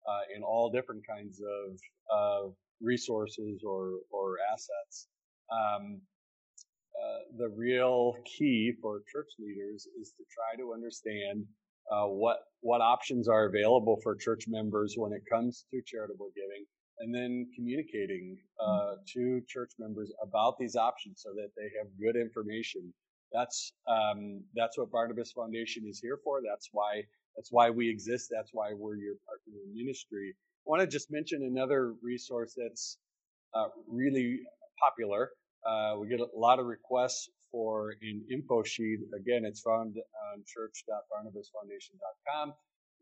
uh, 0.07 0.23
in 0.35 0.43
all 0.43 0.69
different 0.71 1.03
kinds 1.07 1.41
of 1.41 1.79
uh 2.15 2.49
resources 2.81 3.63
or, 3.65 3.93
or 4.11 4.35
assets, 4.53 5.07
um, 5.51 6.01
uh, 6.95 7.19
the 7.37 7.49
real 7.55 8.15
key 8.25 8.73
for 8.81 9.01
church 9.11 9.31
leaders 9.39 9.87
is 9.99 10.13
to 10.17 10.23
try 10.31 10.55
to 10.61 10.73
understand 10.73 11.45
uh, 11.91 12.05
what 12.07 12.37
what 12.61 12.81
options 12.81 13.27
are 13.27 13.45
available 13.47 13.99
for 14.03 14.15
church 14.15 14.45
members 14.47 14.95
when 14.97 15.13
it 15.13 15.21
comes 15.31 15.65
to 15.71 15.81
charitable 15.85 16.29
giving, 16.35 16.65
and 16.99 17.13
then 17.13 17.47
communicating 17.55 18.37
uh, 18.59 18.95
to 19.13 19.41
church 19.47 19.71
members 19.79 20.11
about 20.21 20.57
these 20.57 20.75
options 20.75 21.21
so 21.23 21.33
that 21.33 21.49
they 21.57 21.69
have 21.77 21.87
good 21.99 22.19
information. 22.19 22.93
That's 23.31 23.73
um, 23.87 24.43
that's 24.55 24.77
what 24.77 24.91
Barnabas 24.91 25.31
Foundation 25.31 25.85
is 25.89 25.99
here 25.99 26.19
for. 26.23 26.41
That's 26.47 26.69
why 26.71 27.03
that's 27.35 27.51
why 27.51 27.69
we 27.69 27.89
exist. 27.89 28.29
That's 28.31 28.51
why 28.53 28.73
we're 28.73 28.95
your 28.95 29.15
partner 29.25 29.59
in 29.65 29.75
ministry. 29.75 30.35
I 30.65 30.69
want 30.69 30.81
to 30.81 30.87
just 30.87 31.11
mention 31.11 31.43
another 31.43 31.95
resource 32.01 32.53
that's 32.55 32.97
uh, 33.53 33.67
really 33.87 34.39
popular. 34.81 35.31
Uh, 35.67 35.95
we 35.99 36.07
get 36.07 36.19
a 36.19 36.27
lot 36.35 36.59
of 36.59 36.67
requests 36.67 37.29
for 37.51 37.95
an 38.01 38.23
info 38.31 38.63
sheet. 38.63 38.99
Again, 39.15 39.45
it's 39.45 39.61
found 39.61 39.95
on 39.95 40.43
church.barnabasfoundation.com. 40.45 42.53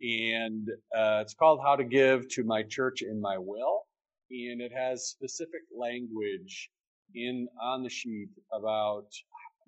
And 0.01 0.67
uh, 0.95 1.19
it's 1.21 1.33
called 1.33 1.61
How 1.63 1.75
to 1.75 1.83
Give 1.83 2.27
to 2.29 2.43
My 2.43 2.63
Church 2.63 3.01
in 3.01 3.21
My 3.21 3.37
Will. 3.37 3.81
And 4.31 4.61
it 4.61 4.71
has 4.73 5.07
specific 5.07 5.61
language 5.77 6.69
in 7.15 7.47
on 7.61 7.83
the 7.83 7.89
sheet 7.89 8.29
about 8.51 9.07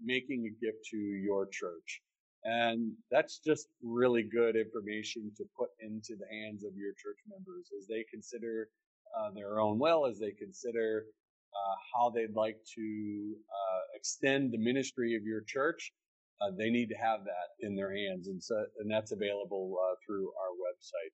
making 0.04 0.46
a 0.46 0.66
gift 0.66 0.86
to 0.92 0.98
your 0.98 1.48
church. 1.48 2.02
And 2.44 2.92
that's 3.10 3.40
just 3.40 3.68
really 3.82 4.24
good 4.24 4.56
information 4.56 5.32
to 5.38 5.46
put 5.58 5.70
into 5.80 6.16
the 6.16 6.28
hands 6.32 6.64
of 6.64 6.76
your 6.76 6.94
church 6.94 7.18
members 7.28 7.70
as 7.78 7.88
they 7.88 8.06
consider 8.12 8.70
uh, 9.18 9.32
their 9.32 9.60
own 9.60 9.80
will, 9.80 10.06
as 10.06 10.20
they 10.20 10.32
consider 10.32 11.06
uh, 11.54 11.76
how 11.94 12.10
they'd 12.10 12.36
like 12.36 12.58
to 12.76 13.34
uh, 13.50 13.82
extend 13.96 14.52
the 14.52 14.58
ministry 14.58 15.16
of 15.16 15.24
your 15.24 15.42
church, 15.42 15.92
uh, 16.42 16.52
they 16.58 16.70
need 16.70 16.88
to 16.90 16.96
have 16.96 17.24
that 17.26 17.66
in 17.66 17.76
their 17.76 17.96
hands, 17.96 18.28
and 18.28 18.44
so 18.44 18.66
and 18.80 18.92
that's 18.92 19.12
available 19.12 19.78
uh, 19.82 19.96
through 20.06 20.32
our 20.42 20.52
website. 20.56 21.14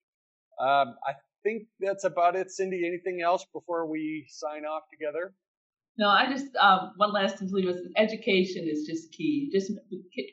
Um, 0.63 0.95
I 1.07 1.13
think 1.43 1.63
that's 1.79 2.03
about 2.03 2.35
it. 2.35 2.51
Cindy, 2.51 2.85
anything 2.85 3.21
else 3.21 3.45
before 3.53 3.89
we 3.89 4.25
sign 4.29 4.65
off 4.65 4.83
together? 4.91 5.33
No, 5.97 6.09
I 6.09 6.27
just 6.29 6.55
um, 6.55 6.93
one 6.97 7.13
last 7.13 7.37
thing 7.37 7.49
to 7.49 7.53
leave 7.53 7.67
us. 7.67 7.77
Education 7.97 8.67
is 8.67 8.85
just 8.85 9.11
key. 9.11 9.49
Just 9.51 9.71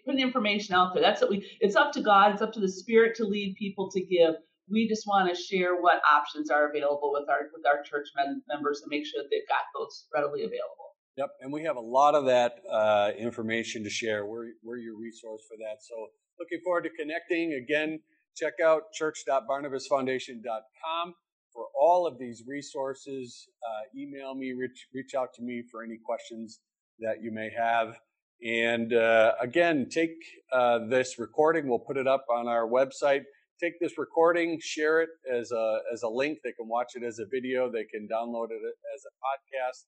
putting 0.06 0.20
information 0.20 0.74
out 0.74 0.94
there. 0.94 1.02
That's 1.02 1.20
what 1.20 1.30
we. 1.30 1.46
It's 1.60 1.76
up 1.76 1.92
to 1.92 2.02
God. 2.02 2.32
It's 2.32 2.42
up 2.42 2.52
to 2.54 2.60
the 2.60 2.70
Spirit 2.70 3.16
to 3.16 3.24
lead 3.24 3.56
people 3.58 3.90
to 3.90 4.00
give 4.00 4.34
we 4.70 4.88
just 4.88 5.06
want 5.06 5.28
to 5.28 5.40
share 5.40 5.80
what 5.80 6.00
options 6.04 6.50
are 6.50 6.68
available 6.68 7.10
with 7.12 7.28
our 7.28 7.48
with 7.52 7.64
our 7.66 7.82
church 7.82 8.08
members 8.48 8.82
and 8.82 8.90
make 8.90 9.06
sure 9.06 9.22
that 9.22 9.28
they've 9.30 9.48
got 9.48 9.64
those 9.74 10.06
readily 10.14 10.44
available. 10.44 10.96
Yep, 11.18 11.30
and 11.40 11.52
we 11.52 11.64
have 11.64 11.76
a 11.76 11.80
lot 11.80 12.14
of 12.14 12.26
that 12.26 12.60
uh, 12.70 13.10
information 13.18 13.82
to 13.82 13.90
share. 13.90 14.24
We're 14.24 14.52
we're 14.62 14.76
your 14.76 14.96
resource 14.96 15.42
for 15.48 15.56
that. 15.56 15.78
So 15.80 15.96
looking 16.38 16.60
forward 16.64 16.84
to 16.84 16.90
connecting 16.90 17.54
again. 17.54 17.98
Check 18.36 18.60
out 18.64 18.92
church.barnabasfoundation.com 18.94 21.14
for 21.52 21.66
all 21.76 22.06
of 22.06 22.20
these 22.20 22.44
resources. 22.46 23.48
Uh, 23.68 23.82
email 24.00 24.36
me, 24.36 24.52
reach 24.52 24.86
reach 24.94 25.16
out 25.18 25.34
to 25.34 25.42
me 25.42 25.64
for 25.72 25.82
any 25.82 25.98
questions 26.06 26.60
that 27.00 27.20
you 27.20 27.32
may 27.32 27.50
have. 27.50 27.98
And 28.46 28.92
uh, 28.92 29.32
again, 29.40 29.88
take 29.90 30.14
uh, 30.52 30.86
this 30.88 31.18
recording. 31.18 31.68
We'll 31.68 31.80
put 31.80 31.96
it 31.96 32.06
up 32.06 32.26
on 32.30 32.46
our 32.46 32.68
website 32.68 33.24
take 33.60 33.80
this 33.80 33.98
recording, 33.98 34.60
share 34.62 35.00
it 35.00 35.08
as 35.28 35.50
a 35.50 35.80
as 35.92 36.04
a 36.04 36.08
link. 36.08 36.38
They 36.44 36.52
can 36.52 36.68
watch 36.68 36.94
it 36.94 37.02
as 37.02 37.18
a 37.18 37.26
video. 37.26 37.68
They 37.68 37.82
can 37.82 38.06
download 38.06 38.52
it 38.52 38.62
as 38.94 39.02
a 39.02 39.10
podcast 39.18 39.82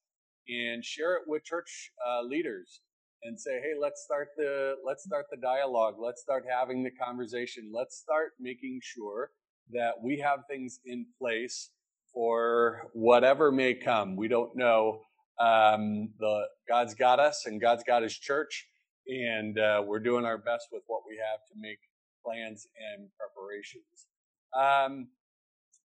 and 0.51 0.83
share 0.83 1.15
it 1.15 1.23
with 1.27 1.43
church 1.43 1.91
uh, 2.07 2.23
leaders 2.23 2.81
and 3.23 3.39
say, 3.39 3.59
"Hey, 3.61 3.73
let's 3.79 4.03
start 4.03 4.29
the 4.37 4.75
let's 4.85 5.03
start 5.03 5.25
the 5.31 5.37
dialogue. 5.37 5.95
Let's 5.99 6.21
start 6.21 6.45
having 6.49 6.83
the 6.83 6.91
conversation. 6.91 7.71
Let's 7.73 7.97
start 7.97 8.33
making 8.39 8.81
sure 8.83 9.31
that 9.71 9.93
we 10.03 10.19
have 10.19 10.39
things 10.49 10.79
in 10.85 11.05
place 11.19 11.71
for 12.13 12.89
whatever 12.93 13.51
may 13.51 13.73
come. 13.73 14.15
We 14.15 14.27
don't 14.27 14.55
know. 14.55 15.01
Um, 15.39 16.09
the 16.19 16.43
God's 16.67 16.93
got 16.93 17.19
us, 17.19 17.45
and 17.45 17.61
God's 17.61 17.83
got 17.83 18.03
His 18.03 18.17
church, 18.17 18.67
and 19.07 19.57
uh, 19.57 19.83
we're 19.85 19.99
doing 19.99 20.25
our 20.25 20.37
best 20.37 20.67
with 20.71 20.83
what 20.87 21.01
we 21.07 21.17
have 21.17 21.39
to 21.47 21.55
make 21.57 21.79
plans 22.25 22.67
and 22.93 23.09
preparations. 23.17 24.07
Um, 24.53 25.07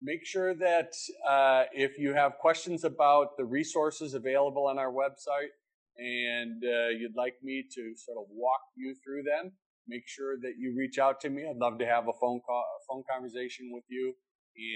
make 0.03 0.27
sure 0.27 0.55
that 0.55 0.93
uh, 1.29 1.65
if 1.73 1.99
you 1.99 2.13
have 2.13 2.33
questions 2.39 2.85
about 2.85 3.37
the 3.37 3.45
resources 3.45 4.15
available 4.15 4.67
on 4.67 4.79
our 4.79 4.93
website 4.93 5.55
and 5.97 6.63
uh, 6.65 6.89
you'd 6.89 7.17
like 7.17 7.35
me 7.43 7.65
to 7.75 7.95
sort 7.97 8.19
of 8.19 8.25
walk 8.31 8.61
you 8.77 8.95
through 9.05 9.23
them, 9.23 9.53
make 9.87 10.03
sure 10.07 10.37
that 10.43 10.55
you 10.59 10.75
reach 10.77 10.99
out 10.99 11.21
to 11.21 11.31
me. 11.31 11.47
I'd 11.49 11.57
love 11.57 11.79
to 11.79 11.87
have 11.87 12.09
a 12.09 12.13
phone 12.21 12.41
call, 12.41 12.65
a 12.65 12.93
phone 12.93 13.05
conversation 13.11 13.71
with 13.73 13.85
you, 13.89 14.15